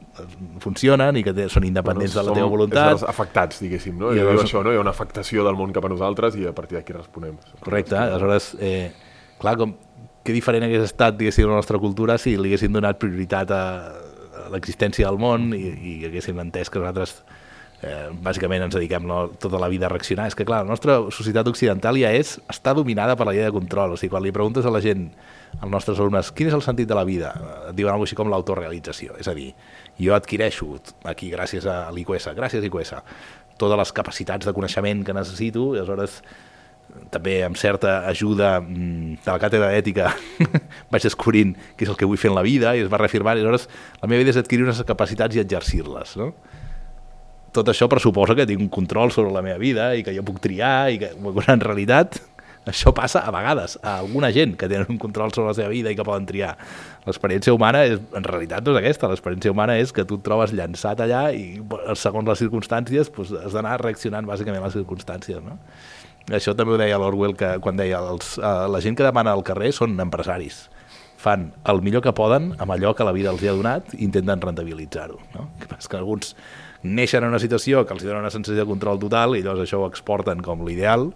funcionen 0.61 1.17
i 1.17 1.25
que 1.25 1.33
són 1.53 1.65
independents 1.65 2.15
bueno, 2.15 2.27
de 2.27 2.35
la 2.35 2.37
teva 2.41 2.51
voluntat. 2.53 3.01
Som 3.01 3.13
afectats, 3.13 3.63
diguéssim, 3.65 3.97
no? 4.01 4.13
I 4.13 4.21
llavors... 4.21 4.45
això, 4.45 4.61
no? 4.65 4.75
Hi 4.75 4.81
ha 4.81 4.85
una 4.85 4.93
afectació 4.93 5.47
del 5.47 5.57
món 5.57 5.73
cap 5.77 5.89
a 5.89 5.93
nosaltres 5.93 6.37
i 6.37 6.45
a 6.49 6.55
partir 6.57 6.79
d'aquí 6.81 6.97
responem. 6.97 7.39
Correcte, 7.65 7.97
aleshores, 7.97 8.53
eh, 8.61 8.93
clar, 9.41 9.57
com, 9.61 9.73
que 10.27 10.37
diferent 10.37 10.67
hagués 10.67 10.85
estat, 10.85 11.17
diguéssim, 11.17 11.49
la 11.49 11.63
nostra 11.63 11.81
cultura 11.81 12.19
si 12.21 12.37
li 12.37 12.51
haguéssim 12.51 12.77
donat 12.77 13.01
prioritat 13.01 13.55
a, 13.55 13.65
a 14.45 14.47
l'existència 14.53 15.09
del 15.09 15.21
món 15.23 15.53
i, 15.57 15.65
i 15.65 15.97
haguéssim 16.11 16.45
entès 16.45 16.69
que 16.69 16.83
nosaltres 16.83 17.21
eh, 17.83 18.09
bàsicament 18.25 18.67
ens 18.67 18.77
dediquem 18.77 19.07
no, 19.09 19.27
tota 19.41 19.61
la 19.63 19.69
vida 19.73 19.89
a 19.89 19.93
reaccionar. 19.93 20.29
És 20.31 20.37
que, 20.39 20.47
clar, 20.49 20.63
la 20.65 20.71
nostra 20.71 20.99
societat 21.15 21.49
occidental 21.51 21.99
ja 22.01 22.13
és, 22.17 22.37
està 22.53 22.75
dominada 22.77 23.17
per 23.17 23.29
la 23.29 23.35
llei 23.37 23.47
de 23.47 23.55
control. 23.55 23.95
O 23.95 24.01
sigui, 24.01 24.15
quan 24.15 24.25
li 24.25 24.35
preguntes 24.35 24.67
a 24.67 24.73
la 24.73 24.83
gent, 24.85 25.09
als 25.61 25.71
nostres 25.73 26.01
alumnes, 26.01 26.33
quin 26.37 26.51
és 26.51 26.57
el 26.57 26.65
sentit 26.65 26.89
de 26.89 26.99
la 26.99 27.07
vida? 27.09 27.33
Et 27.71 27.77
diuen 27.79 27.95
alguna 27.95 28.09
així 28.09 28.19
com 28.19 28.33
l'autorealització. 28.33 29.17
És 29.21 29.29
a 29.29 29.37
dir, 29.37 29.53
jo 30.01 30.17
adquireixo 30.17 30.73
aquí, 31.05 31.31
gràcies 31.33 31.69
a 31.71 31.87
l'IQS, 31.95 32.33
gràcies 32.37 32.65
a 32.65 32.69
IQS, 32.71 32.99
totes 33.57 33.81
les 33.81 33.95
capacitats 33.97 34.47
de 34.47 34.53
coneixement 34.57 35.05
que 35.05 35.17
necessito, 35.17 35.73
i 35.75 35.81
aleshores 35.81 36.21
també 37.11 37.41
amb 37.45 37.59
certa 37.61 38.07
ajuda 38.09 38.61
mm, 38.61 39.19
de 39.25 39.31
la 39.33 39.41
càtedra 39.43 39.71
d'ètica 39.73 40.13
vaig 40.93 41.05
descobrint 41.05 41.53
què 41.77 41.85
és 41.85 41.91
el 41.93 41.99
que 41.99 42.09
vull 42.09 42.21
fer 42.21 42.31
en 42.31 42.37
la 42.39 42.45
vida 42.47 42.73
i 42.77 42.85
es 42.85 42.91
va 42.93 43.01
reafirmar 43.03 43.35
i 43.35 43.43
aleshores 43.43 43.67
la 44.01 44.09
meva 44.09 44.23
vida 44.23 44.33
és 44.33 44.41
adquirir 44.41 44.65
unes 44.65 44.81
capacitats 44.89 45.37
i 45.37 45.43
exercir-les 45.43 46.15
no? 46.21 46.31
Tot 47.57 47.73
això 47.73 47.89
pressuposa 47.91 48.37
que 48.37 48.47
tinc 48.49 48.61
un 48.61 48.73
control 48.73 49.13
sobre 49.15 49.33
la 49.35 49.43
meva 49.45 49.59
vida 49.63 49.91
i 49.97 50.05
que 50.05 50.15
jo 50.17 50.25
puc 50.27 50.41
triar 50.45 50.91
i 50.93 51.01
que 51.01 51.13
en 51.17 51.65
realitat 51.65 52.21
això 52.67 52.91
passa 52.91 53.23
a 53.23 53.31
vegades 53.31 53.77
a 53.83 54.01
alguna 54.01 54.33
gent 54.35 54.57
que 54.59 54.67
tenen 54.69 54.91
un 54.91 54.99
control 54.99 55.31
sobre 55.33 55.53
la 55.53 55.55
seva 55.55 55.71
vida 55.71 55.93
i 55.93 55.97
que 55.97 56.05
poden 56.05 56.27
triar. 56.27 56.57
L'experiència 57.07 57.55
humana 57.55 57.85
és, 57.87 58.01
en 58.19 58.27
realitat 58.27 58.67
no 58.67 58.75
és 58.75 58.81
aquesta, 58.81 59.11
l'experiència 59.13 59.55
humana 59.55 59.77
és 59.79 59.95
que 59.95 60.05
tu 60.05 60.19
et 60.19 60.25
trobes 60.27 60.55
llançat 60.57 61.01
allà 61.05 61.29
i 61.31 61.63
segons 61.95 62.27
les 62.27 62.43
circumstàncies 62.43 63.13
doncs, 63.15 63.37
has 63.39 63.55
d'anar 63.55 63.79
reaccionant 63.85 64.27
bàsicament 64.27 64.65
a 64.65 64.67
les 64.67 64.79
circumstàncies. 64.81 65.39
No? 65.47 65.61
Això 66.35 66.57
també 66.59 66.75
ho 66.75 66.81
deia 66.81 66.99
l'Orwell 66.99 67.37
que 67.39 67.55
quan 67.63 67.79
deia 67.79 68.03
els, 68.03 68.35
uh, 68.43 68.67
la 68.67 68.83
gent 68.83 68.99
que 68.99 69.07
demana 69.07 69.37
al 69.37 69.47
carrer 69.47 69.71
són 69.77 69.95
empresaris 70.03 70.67
fan 71.27 71.49
el 71.71 71.81
millor 71.83 72.03
que 72.05 72.13
poden 72.15 72.53
amb 72.61 72.75
allò 72.75 72.93
que 72.95 73.07
la 73.07 73.15
vida 73.15 73.31
els 73.33 73.43
hi 73.43 73.49
ha 73.51 73.55
donat 73.57 73.95
i 73.95 74.03
intenten 74.05 74.43
rentabilitzar-ho. 74.43 75.17
No? 75.35 75.49
Que 75.63 75.71
que 75.71 75.97
alguns 75.97 76.35
neixen 76.95 77.25
en 77.25 77.33
una 77.35 77.43
situació 77.43 77.85
que 77.87 77.97
els 77.97 78.07
dona 78.07 78.23
una 78.23 78.33
sensació 78.35 78.63
de 78.63 78.69
control 78.69 79.01
total 79.03 79.37
i 79.37 79.43
llavors 79.43 79.67
això 79.67 79.83
ho 79.83 79.91
exporten 79.91 80.43
com 80.45 80.63
l'ideal, 80.67 81.11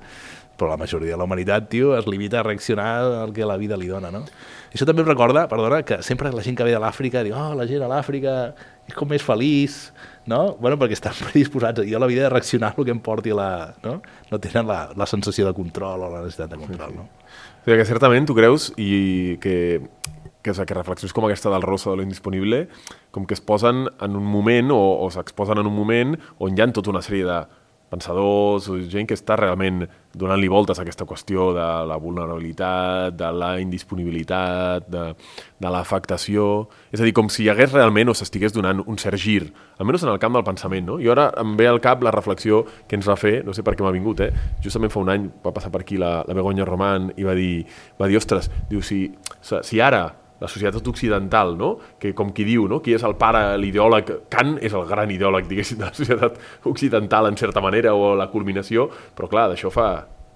però 0.61 0.69
la 0.69 0.77
majoria 0.77 1.15
de 1.15 1.19
la 1.19 1.25
humanitat, 1.25 1.71
tio, 1.73 1.95
es 1.97 2.07
limita 2.11 2.41
a 2.41 2.45
reaccionar 2.45 2.91
al 3.23 3.33
que 3.33 3.47
la 3.49 3.57
vida 3.57 3.79
li 3.81 3.89
dona, 3.89 4.11
no? 4.13 4.27
I 4.71 4.77
això 4.77 4.87
també 4.87 5.03
em 5.03 5.09
recorda, 5.09 5.47
perdona, 5.49 5.81
que 5.89 6.03
sempre 6.07 6.31
la 6.35 6.45
gent 6.45 6.59
que 6.59 6.67
ve 6.67 6.75
de 6.75 6.83
l'Àfrica 6.83 7.25
diu, 7.25 7.35
oh, 7.35 7.55
la 7.57 7.67
gent 7.67 7.83
a 7.83 7.89
l'Àfrica 7.91 8.35
és 8.87 8.95
com 8.95 9.09
més 9.09 9.25
feliç, 9.25 9.79
no? 10.31 10.57
Bueno, 10.61 10.77
perquè 10.79 10.99
estan 10.99 11.17
predisposats. 11.23 11.87
Jo 11.89 12.03
la 12.03 12.11
vida 12.11 12.27
de 12.27 12.33
reaccionar 12.35 12.75
el 12.77 12.87
que 12.87 12.95
em 12.95 13.01
porti 13.01 13.33
la... 13.35 13.73
No, 13.87 13.97
no 14.31 14.43
tenen 14.43 14.69
la, 14.69 14.83
la 14.97 15.09
sensació 15.09 15.49
de 15.49 15.57
control 15.57 16.05
o 16.07 16.13
la 16.13 16.25
necessitat 16.27 16.53
de 16.53 16.61
control, 16.61 17.01
no? 17.01 17.09
O 17.61 17.65
sigui 17.65 17.81
que 17.81 17.89
certament 17.89 18.29
tu 18.29 18.37
creus 18.37 18.71
i 18.81 19.37
que 19.41 19.57
que, 20.43 20.55
sigui, 20.55 20.67
que 20.67 20.79
reflexions 20.79 21.15
com 21.17 21.27
aquesta 21.27 21.53
del 21.53 21.65
Rosa 21.67 21.91
de 21.91 22.01
lo 22.01 22.07
indisponible 22.07 22.67
com 23.11 23.27
que 23.27 23.35
es 23.35 23.41
posen 23.41 23.89
en 24.01 24.17
un 24.17 24.27
moment 24.27 24.71
o, 24.75 24.83
o 25.05 25.11
s'exposen 25.11 25.59
en 25.61 25.67
un 25.67 25.75
moment 25.77 26.17
on 26.39 26.57
hi 26.57 26.63
ha 26.63 26.71
tota 26.73 26.95
una 26.95 27.05
sèrie 27.05 27.27
de 27.29 27.41
pensadors 27.91 28.69
o 28.71 28.79
gent 28.87 29.09
que 29.11 29.17
està 29.19 29.37
realment 29.39 29.83
donant-li 30.15 30.49
voltes 30.51 30.79
a 30.79 30.85
aquesta 30.85 31.07
qüestió 31.07 31.51
de 31.55 31.67
la 31.87 31.97
vulnerabilitat, 32.01 33.15
de 33.19 33.31
la 33.35 33.51
indisponibilitat, 33.63 34.87
de, 34.91 35.05
de 35.59 35.71
l'afectació... 35.71 36.69
És 36.91 37.03
a 37.03 37.07
dir, 37.07 37.15
com 37.15 37.29
si 37.31 37.45
hi 37.45 37.51
hagués 37.53 37.75
realment 37.75 38.11
o 38.11 38.17
s'estigués 38.17 38.55
donant 38.55 38.83
un 38.83 38.99
cert 38.99 39.21
gir, 39.23 39.51
almenys 39.79 40.07
en 40.07 40.13
el 40.15 40.23
camp 40.23 40.39
del 40.39 40.47
pensament, 40.47 40.87
no? 40.87 40.99
I 41.03 41.11
ara 41.13 41.29
em 41.43 41.55
ve 41.59 41.69
al 41.71 41.83
cap 41.83 42.03
la 42.07 42.15
reflexió 42.15 42.65
que 42.89 42.99
ens 42.99 43.11
va 43.11 43.19
fer, 43.19 43.41
no 43.47 43.55
sé 43.55 43.67
per 43.67 43.77
què 43.77 43.87
m'ha 43.87 43.95
vingut, 43.95 44.23
eh? 44.27 44.31
Justament 44.65 44.95
fa 44.95 45.03
un 45.03 45.13
any 45.15 45.29
va 45.45 45.55
passar 45.55 45.71
per 45.75 45.85
aquí 45.85 45.99
la, 46.01 46.21
la 46.27 46.39
Begoña 46.39 46.67
Román 46.67 47.13
i 47.17 47.27
va 47.27 47.39
dir, 47.39 47.67
va 48.01 48.11
dir 48.11 48.19
ostres, 48.19 48.51
diu, 48.71 48.83
si, 48.87 49.05
si 49.43 49.83
ara 49.83 50.09
la 50.41 50.49
societat 50.49 50.87
occidental, 50.89 51.57
no? 51.59 51.75
que 52.01 52.15
com 52.17 52.33
qui 52.37 52.47
diu, 52.49 52.67
no? 52.69 52.81
qui 52.85 52.95
és 52.97 53.05
el 53.07 53.17
pare, 53.21 53.59
l'ideòleg, 53.61 54.15
Kant 54.33 54.57
és 54.65 54.75
el 54.77 54.87
gran 54.89 55.13
ideòleg, 55.13 55.49
diguéssim, 55.51 55.81
de 55.81 55.89
la 55.89 55.97
societat 55.97 56.41
occidental 56.71 57.29
en 57.31 57.37
certa 57.41 57.63
manera, 57.65 57.95
o 57.95 58.15
la 58.19 58.31
culminació, 58.33 58.89
però 59.17 59.29
clar, 59.31 59.51
d'això 59.53 59.73
fa 59.75 59.91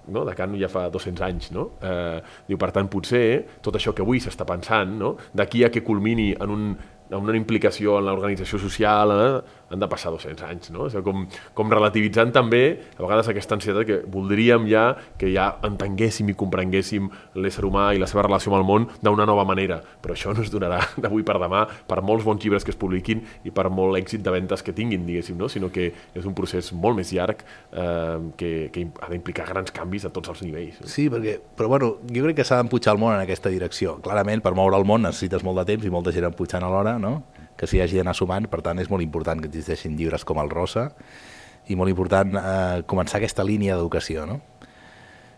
no? 0.07 0.25
de 0.25 0.35
Kant 0.37 0.55
ja 0.59 0.69
fa 0.71 0.87
200 0.93 1.25
anys, 1.25 1.51
no? 1.55 1.69
Eh, 1.81 2.19
diu, 2.49 2.59
per 2.61 2.71
tant, 2.75 2.89
potser 2.91 3.59
tot 3.65 3.77
això 3.77 3.95
que 3.95 4.05
avui 4.05 4.21
s'està 4.21 4.45
pensant, 4.47 4.93
no? 4.99 5.15
d'aquí 5.33 5.65
a 5.65 5.71
que 5.73 5.83
culmini 5.85 6.31
en 6.37 6.53
un 6.53 6.67
amb 7.11 7.27
una 7.27 7.37
implicació 7.37 7.99
en 7.99 8.07
l'organització 8.09 8.59
social, 8.61 9.13
eh, 9.13 9.61
han 9.69 9.81
de 9.81 9.87
passar 9.89 10.11
200 10.13 10.45
anys, 10.45 10.69
no? 10.71 10.85
O 10.85 10.89
sigui, 10.89 11.03
com, 11.05 11.25
com 11.57 11.71
relativitzant 11.73 12.31
també, 12.35 12.63
a 12.97 13.01
vegades, 13.01 13.29
aquesta 13.31 13.57
ansietat 13.57 13.87
que 13.87 13.97
voldríem 14.11 14.67
ja 14.69 14.85
que 15.19 15.31
ja 15.33 15.47
entenguéssim 15.65 16.29
i 16.31 16.35
comprenguéssim 16.37 17.09
l'ésser 17.41 17.65
humà 17.65 17.87
i 17.95 18.01
la 18.01 18.09
seva 18.09 18.25
relació 18.27 18.53
amb 18.53 18.59
el 18.61 18.67
món 18.67 18.87
d'una 19.01 19.25
nova 19.27 19.45
manera, 19.47 19.79
però 20.01 20.15
això 20.15 20.35
no 20.35 20.45
es 20.45 20.51
donarà 20.53 20.81
d'avui 21.03 21.25
per 21.25 21.37
demà 21.41 21.65
per 21.89 22.01
molts 22.05 22.25
bons 22.27 22.43
llibres 22.43 22.65
que 22.65 22.73
es 22.73 22.79
publiquin 22.79 23.23
i 23.45 23.53
per 23.55 23.67
molt 23.73 23.97
èxit 23.99 24.23
de 24.25 24.33
ventes 24.33 24.63
que 24.65 24.75
tinguin, 24.75 25.05
diguéssim, 25.07 25.37
no? 25.39 25.49
sinó 25.49 25.71
que 25.73 25.91
és 26.13 26.25
un 26.25 26.35
procés 26.37 26.71
molt 26.73 26.99
més 26.99 27.13
llarg 27.15 27.41
eh, 27.41 28.19
que, 28.37 28.51
que 28.73 28.87
ha 29.01 29.09
d'implicar 29.11 29.47
grans 29.49 29.73
canvis 29.75 30.05
a 30.05 30.13
tots 30.13 30.31
els 30.33 30.45
nivells. 30.45 30.83
Sí, 30.89 31.07
perquè, 31.09 31.37
però 31.57 31.69
bueno, 31.73 31.95
jo 32.05 32.25
crec 32.27 32.39
que 32.41 32.47
s'ha 32.47 32.61
d'empujar 32.61 32.93
el 32.95 33.01
món 33.01 33.15
en 33.15 33.23
aquesta 33.23 33.51
direcció. 33.53 33.97
Clarament, 34.05 34.43
per 34.45 34.53
moure 34.57 34.77
el 34.77 34.85
món 34.87 35.05
necessites 35.05 35.43
molt 35.45 35.61
de 35.61 35.67
temps 35.73 35.85
i 35.85 35.93
molta 35.93 36.13
gent 36.15 36.29
empujant 36.29 36.65
alhora, 36.65 36.94
no? 36.99 37.23
que 37.55 37.67
s'hi 37.71 37.79
hagi 37.79 37.99
d'anar 37.99 38.15
sumant, 38.17 38.49
per 38.51 38.59
tant 38.65 38.81
és 38.83 38.89
molt 38.91 39.03
important 39.05 39.39
que 39.39 39.47
existeixin 39.47 39.95
llibres 39.95 40.25
com 40.27 40.41
el 40.41 40.51
Rosa 40.51 40.89
i 41.71 41.77
molt 41.79 41.89
important 41.89 42.35
eh, 42.35 42.81
començar 42.89 43.21
aquesta 43.21 43.45
línia 43.47 43.77
d'educació, 43.77 44.25
no? 44.27 44.41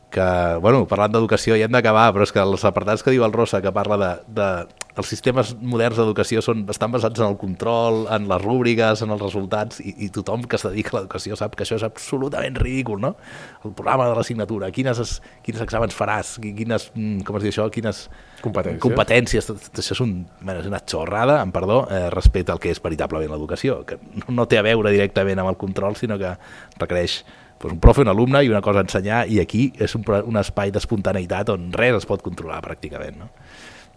que, 0.09 0.27
bueno, 0.63 0.85
parlant 0.87 1.13
d'educació 1.13 1.57
ja 1.59 1.67
hem 1.67 1.75
d'acabar, 1.75 2.09
però 2.15 2.25
és 2.25 2.33
que 2.33 2.41
els 2.41 2.63
apartats 2.65 3.03
que 3.03 3.13
diu 3.13 3.25
el 3.27 3.35
Rosa, 3.35 3.61
que 3.61 3.73
parla 3.75 3.97
de, 4.01 4.11
de 4.39 4.49
els 4.97 5.09
sistemes 5.11 5.51
moderns 5.61 5.99
d'educació 5.99 6.41
són 6.41 6.63
estan 6.73 6.89
basats 6.93 7.21
en 7.21 7.27
el 7.27 7.37
control, 7.37 8.05
en 8.13 8.25
les 8.29 8.41
rúbriques, 8.41 9.03
en 9.05 9.13
els 9.13 9.21
resultats, 9.21 9.81
i, 9.83 9.93
i 10.07 10.09
tothom 10.13 10.47
que 10.49 10.57
es 10.57 10.65
dedica 10.65 10.95
a 10.95 10.97
l'educació 10.97 11.37
sap 11.37 11.53
que 11.57 11.65
això 11.67 11.77
és 11.77 11.85
absolutament 11.85 12.57
ridícul, 12.57 12.99
no? 13.03 13.13
El 13.61 13.75
programa 13.77 14.07
de 14.09 14.15
l'assignatura, 14.17 14.71
quines, 14.73 15.19
quins 15.45 15.61
exàmens 15.61 15.93
faràs, 15.97 16.33
quines, 16.41 16.89
mm, 16.95 17.21
com 17.27 17.37
es 17.37 17.45
diu 17.45 17.53
això, 17.53 17.67
quines 17.73 18.07
competències, 18.41 18.81
competències 18.87 19.51
tot, 19.51 19.61
tot 19.69 19.83
això 19.83 19.99
és, 19.99 20.03
un, 20.07 20.17
bueno, 20.41 20.65
és 20.65 20.71
una 20.71 20.81
xorrada, 20.81 21.39
amb 21.43 21.53
perdó, 21.53 21.83
eh, 21.93 22.07
respecte 22.13 22.55
al 22.55 22.63
que 22.63 22.73
és 22.73 22.81
veritablement 22.81 23.35
l'educació, 23.35 23.83
que 23.85 24.01
no, 24.23 24.33
no 24.41 24.49
té 24.49 24.57
a 24.57 24.65
veure 24.65 24.93
directament 24.95 25.45
amb 25.45 25.53
el 25.53 25.61
control, 25.61 25.95
sinó 25.99 26.17
que 26.17 26.33
requereix 26.81 27.21
pues, 27.61 27.69
un 27.69 27.79
profe, 27.79 28.01
un 28.01 28.09
alumne 28.09 28.41
i 28.41 28.49
una 28.49 28.65
cosa 28.65 28.81
a 28.81 28.89
ensenyar, 28.89 29.27
i 29.29 29.43
aquí 29.45 29.69
és 29.77 29.93
un, 29.93 30.09
un 30.25 30.41
espai 30.41 30.73
d'espontaneïtat 30.73 31.53
on 31.53 31.69
res 31.77 32.01
es 32.01 32.09
pot 32.09 32.25
controlar 32.25 32.63
pràcticament, 32.65 33.21
no? 33.21 33.33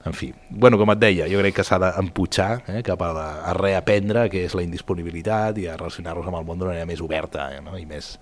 En 0.09 0.15
fi, 0.17 0.31
bueno, 0.49 0.79
com 0.81 0.89
et 0.95 1.01
deia, 1.01 1.27
jo 1.29 1.43
crec 1.43 1.59
que 1.59 1.65
s'ha 1.67 1.77
d'empujar 1.83 2.63
eh, 2.73 2.81
cap 2.87 3.03
a, 3.05 3.11
la, 3.13 3.27
a 3.51 3.53
reaprendre 3.57 4.29
què 4.33 4.47
és 4.47 4.57
la 4.57 4.65
indisponibilitat 4.65 5.61
i 5.61 5.67
a 5.69 5.77
relacionar-nos 5.77 6.31
amb 6.31 6.41
el 6.41 6.47
món 6.49 6.61
d'una 6.61 6.73
manera 6.73 6.89
més 6.89 7.03
oberta 7.05 7.51
eh, 7.53 7.61
no? 7.65 7.77
i 7.77 7.85
més, 7.89 8.15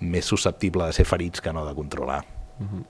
més 0.00 0.28
susceptible 0.28 0.84
de 0.84 0.96
ser 0.96 1.08
ferits 1.08 1.40
que 1.40 1.52
no 1.52 1.64
de 1.64 1.74
controlar. 1.74 2.20
Mm 2.58 2.68
-hmm. 2.68 2.84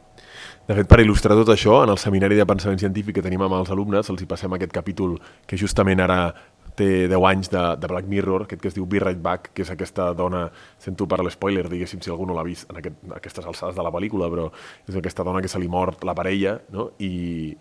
De 0.68 0.74
fet, 0.74 0.88
per 0.88 0.98
il·lustrar 1.00 1.37
tot 1.38 1.48
això, 1.48 1.83
en 1.85 1.90
el 1.90 1.98
seminari 1.98 2.37
de 2.37 2.44
pensament 2.44 2.78
científic 2.78 3.14
que 3.14 3.22
tenim 3.22 3.40
amb 3.42 3.54
els 3.54 3.70
alumnes, 3.70 4.09
els 4.11 4.22
hi 4.22 4.26
passem 4.26 4.52
aquest 4.52 4.72
capítol 4.72 5.18
que 5.46 5.57
justament 5.57 6.00
ara 6.00 6.35
té 6.78 7.08
10 7.10 7.26
anys 7.28 7.50
de, 7.52 7.62
de 7.80 7.90
Black 7.90 8.08
Mirror, 8.10 8.44
aquest 8.46 8.62
que 8.62 8.70
es 8.70 8.76
diu 8.76 8.86
Be 8.88 9.00
Right 9.02 9.20
Back, 9.22 9.50
que 9.56 9.64
és 9.64 9.72
aquesta 9.72 10.12
dona, 10.16 10.44
sento 10.82 11.08
per 11.10 11.20
l'espoiler, 11.24 11.66
diguéssim, 11.70 12.00
si 12.04 12.12
algú 12.12 12.28
no 12.28 12.36
l'ha 12.36 12.44
vist 12.46 12.70
en 12.70 12.80
aquest, 12.80 13.00
aquestes 13.18 13.48
alçades 13.48 13.76
de 13.76 13.84
la 13.84 13.92
pel·lícula, 13.94 14.30
però 14.32 14.48
és 14.88 14.98
aquesta 14.98 15.26
dona 15.26 15.42
que 15.44 15.50
se 15.50 15.60
li 15.60 15.70
mort 15.70 16.06
la 16.06 16.14
parella, 16.18 16.56
no? 16.74 16.90
I, 17.02 17.10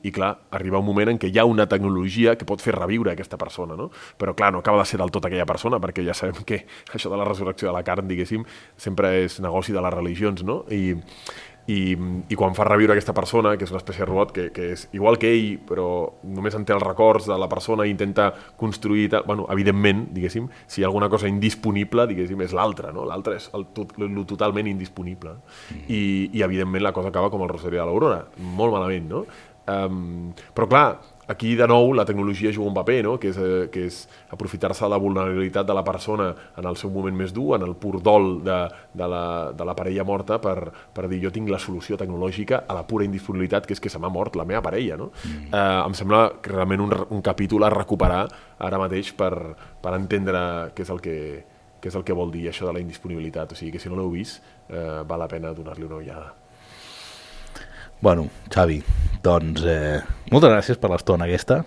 i 0.06 0.14
clar, 0.14 0.34
arriba 0.58 0.82
un 0.82 0.88
moment 0.88 1.14
en 1.14 1.22
què 1.22 1.32
hi 1.32 1.42
ha 1.42 1.48
una 1.50 1.68
tecnologia 1.70 2.38
que 2.38 2.48
pot 2.48 2.64
fer 2.64 2.76
reviure 2.78 3.14
aquesta 3.14 3.40
persona, 3.42 3.78
no? 3.80 3.90
Però 4.20 4.36
clar, 4.38 4.52
no 4.54 4.64
acaba 4.64 4.84
de 4.84 4.90
ser 4.92 5.02
del 5.02 5.14
tot 5.14 5.26
aquella 5.26 5.48
persona, 5.50 5.82
perquè 5.84 6.06
ja 6.06 6.16
sabem 6.18 6.44
que 6.48 6.64
això 6.94 7.12
de 7.14 7.20
la 7.20 7.28
resurrecció 7.28 7.72
de 7.72 7.78
la 7.78 7.86
carn, 7.88 8.08
diguéssim, 8.08 8.46
sempre 8.78 9.16
és 9.24 9.42
negoci 9.44 9.76
de 9.76 9.84
les 9.84 9.98
religions, 9.98 10.46
no? 10.48 10.64
I, 10.72 10.94
i, 11.68 11.98
i 12.32 12.36
quan 12.40 12.56
fa 12.56 12.64
reviure 12.68 12.96
aquesta 12.96 13.14
persona, 13.16 13.56
que 13.60 13.68
és 13.68 13.74
una 13.74 13.82
espècie 13.82 14.06
de 14.06 14.08
robot 14.08 14.32
que, 14.36 14.46
que 14.56 14.70
és 14.72 14.86
igual 14.96 15.20
que 15.20 15.32
ell, 15.34 15.58
però 15.68 15.88
només 16.24 16.56
en 16.56 16.64
té 16.68 16.72
els 16.76 16.86
records 16.86 17.28
de 17.28 17.36
la 17.40 17.50
persona 17.52 17.86
i 17.86 17.92
intenta 17.92 18.30
construir... 18.60 19.10
Tal, 19.12 19.26
bueno, 19.28 19.50
evidentment, 19.52 20.06
diguéssim, 20.16 20.48
si 20.68 20.82
hi 20.82 20.86
ha 20.86 20.88
alguna 20.88 21.12
cosa 21.12 21.28
indisponible, 21.28 22.08
diguéssim, 22.08 22.40
és 22.48 22.56
l'altre, 22.56 22.94
no? 22.96 23.04
L'altre 23.10 23.36
és 23.42 23.50
el, 23.58 23.68
tot, 23.76 23.92
el 24.00 24.24
totalment 24.30 24.72
indisponible. 24.72 25.36
Mm. 25.74 25.84
I, 25.92 26.02
I, 26.32 26.46
evidentment, 26.48 26.86
la 26.88 26.96
cosa 26.96 27.12
acaba 27.12 27.32
com 27.34 27.44
el 27.44 27.52
Rosario 27.52 27.84
de 27.84 27.90
l'Aurora, 27.90 28.24
molt 28.56 28.78
malament, 28.78 29.12
no? 29.12 29.26
Um, 29.68 30.32
però, 30.56 30.72
clar, 30.72 30.88
aquí 31.28 31.56
de 31.56 31.68
nou 31.68 31.92
la 31.94 32.06
tecnologia 32.08 32.52
juga 32.56 32.70
un 32.70 32.76
paper, 32.76 33.04
no? 33.04 33.18
que 33.20 33.30
és, 33.30 33.38
eh, 33.38 33.68
que 33.72 33.86
és 33.88 34.00
aprofitar-se 34.32 34.86
de 34.86 34.90
la 34.90 35.00
vulnerabilitat 35.02 35.68
de 35.68 35.76
la 35.76 35.84
persona 35.84 36.30
en 36.58 36.66
el 36.66 36.78
seu 36.80 36.90
moment 36.90 37.16
més 37.16 37.34
dur, 37.36 37.56
en 37.58 37.66
el 37.68 37.76
pur 37.76 38.02
dol 38.02 38.42
de, 38.44 38.60
de, 38.94 39.08
la, 39.08 39.52
de 39.52 39.68
la 39.68 39.76
parella 39.76 40.06
morta 40.08 40.40
per, 40.42 40.72
per 40.94 41.08
dir 41.12 41.22
jo 41.26 41.34
tinc 41.36 41.52
la 41.52 41.60
solució 41.60 42.00
tecnològica 42.00 42.64
a 42.68 42.78
la 42.78 42.86
pura 42.88 43.06
indisponibilitat 43.06 43.68
que 43.68 43.76
és 43.76 43.84
que 43.84 43.92
se 43.92 44.00
m'ha 44.00 44.12
mort 44.12 44.40
la 44.40 44.48
meva 44.48 44.64
parella. 44.64 44.98
No? 44.98 45.12
Mm. 45.12 45.52
Eh, 45.52 45.84
em 45.84 46.00
sembla 46.00 46.24
que 46.42 46.56
realment 46.56 46.88
un, 46.88 46.96
un 47.12 47.22
capítol 47.22 47.68
a 47.68 47.74
recuperar 47.74 48.24
ara 48.58 48.82
mateix 48.82 49.14
per, 49.14 49.34
per 49.84 49.96
entendre 50.00 50.40
què 50.74 50.88
és 50.88 50.96
el 50.96 51.04
que, 51.04 51.18
què 51.82 51.92
és 51.92 51.96
el 52.00 52.08
que 52.08 52.16
vol 52.16 52.32
dir 52.32 52.48
això 52.50 52.68
de 52.70 52.78
la 52.78 52.84
indisponibilitat. 52.84 53.52
O 53.52 53.60
sigui 53.60 53.76
que 53.76 53.84
si 53.84 53.92
no 53.92 54.00
l'heu 54.00 54.12
vist, 54.16 54.44
eh, 54.70 55.04
val 55.08 55.20
la 55.20 55.32
pena 55.32 55.54
donar-li 55.54 55.86
una 55.86 56.00
ullada. 56.00 56.34
Bueno, 58.00 58.28
Xavi, 58.54 58.78
doncs 59.26 59.64
eh, 59.66 59.98
moltes 60.30 60.52
gràcies 60.52 60.78
per 60.78 60.92
l'estona 60.92 61.26
aquesta. 61.26 61.64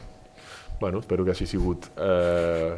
Bueno, 0.79 1.01
espero 1.03 1.25
que 1.27 1.35
hagi 1.35 1.47
sigut 1.51 1.89
eh, 1.99 2.77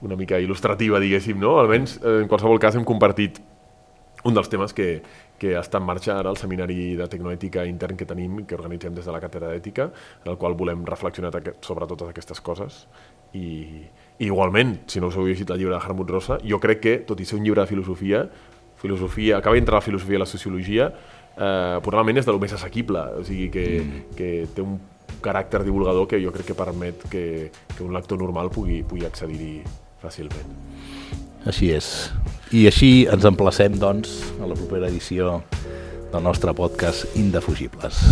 una 0.00 0.16
mica 0.16 0.38
il·lustrativa, 0.40 0.96
diguéssim, 1.02 1.36
no? 1.36 1.58
Almenys, 1.60 1.98
eh, 2.00 2.22
en 2.22 2.30
qualsevol 2.30 2.56
cas, 2.62 2.78
hem 2.80 2.86
compartit 2.88 3.42
un 4.24 4.34
dels 4.34 4.48
temes 4.48 4.72
que, 4.72 4.88
que 5.38 5.52
està 5.60 5.82
en 5.82 5.86
marxa 5.86 6.16
ara 6.16 6.32
al 6.32 6.40
seminari 6.40 6.94
de 6.96 7.10
tecnoètica 7.12 7.66
intern 7.68 8.00
que 8.00 8.08
tenim, 8.08 8.40
que 8.48 8.56
organitzem 8.56 8.96
des 8.96 9.04
de 9.04 9.12
la 9.12 9.20
càtedra 9.20 9.52
d'ètica, 9.52 9.90
en 10.24 10.32
el 10.32 10.40
qual 10.40 10.56
volem 10.56 10.86
reflexionar 10.88 11.30
sobre 11.60 11.86
totes 11.92 12.08
aquestes 12.08 12.40
coses. 12.40 12.86
I, 13.36 13.84
i 14.16 14.30
igualment, 14.32 14.78
si 14.88 15.04
no 15.04 15.12
us 15.12 15.20
heu 15.20 15.28
llegit 15.28 15.52
el 15.52 15.60
llibre 15.60 15.76
de 15.76 15.84
Harmut 15.84 16.08
Rosa, 16.16 16.40
jo 16.40 16.56
crec 16.56 16.80
que, 16.86 16.96
tot 17.04 17.20
i 17.20 17.28
ser 17.28 17.36
un 17.36 17.44
llibre 17.44 17.60
de 17.60 17.68
filosofia, 17.68 18.24
filosofia 18.78 19.36
acaba 19.36 19.58
entre 19.58 19.74
la 19.74 19.84
filosofia 19.84 20.16
i 20.16 20.24
la 20.24 20.30
sociologia, 20.30 20.92
eh, 21.38 21.78
probablement 21.82 22.18
és 22.18 22.26
de 22.26 22.34
lo 22.34 22.40
més 22.42 22.54
assequible, 22.54 23.02
o 23.18 23.24
sigui 23.26 23.48
que, 23.54 23.66
mm. 23.80 24.14
que 24.18 24.30
té 24.54 24.64
un 24.64 24.78
caràcter 25.24 25.64
divulgador 25.66 26.08
que 26.10 26.20
jo 26.22 26.32
crec 26.34 26.50
que 26.50 26.58
permet 26.58 27.02
que, 27.10 27.50
que 27.74 27.82
un 27.84 27.94
lector 27.94 28.20
normal 28.20 28.50
pugui, 28.54 28.82
pugui 28.86 29.06
accedir-hi 29.06 29.62
fàcilment. 30.02 30.56
Així 31.48 31.70
és. 31.74 32.10
I 32.54 32.66
així 32.70 32.90
ens 33.10 33.26
emplacem, 33.28 33.78
doncs, 33.78 34.18
a 34.42 34.48
la 34.50 34.58
propera 34.58 34.90
edició 34.90 35.38
del 36.12 36.24
nostre 36.24 36.54
podcast 36.56 37.16
Indefugibles. 37.16 38.02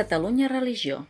Catalunya 0.00 0.48
Religió 0.48 1.02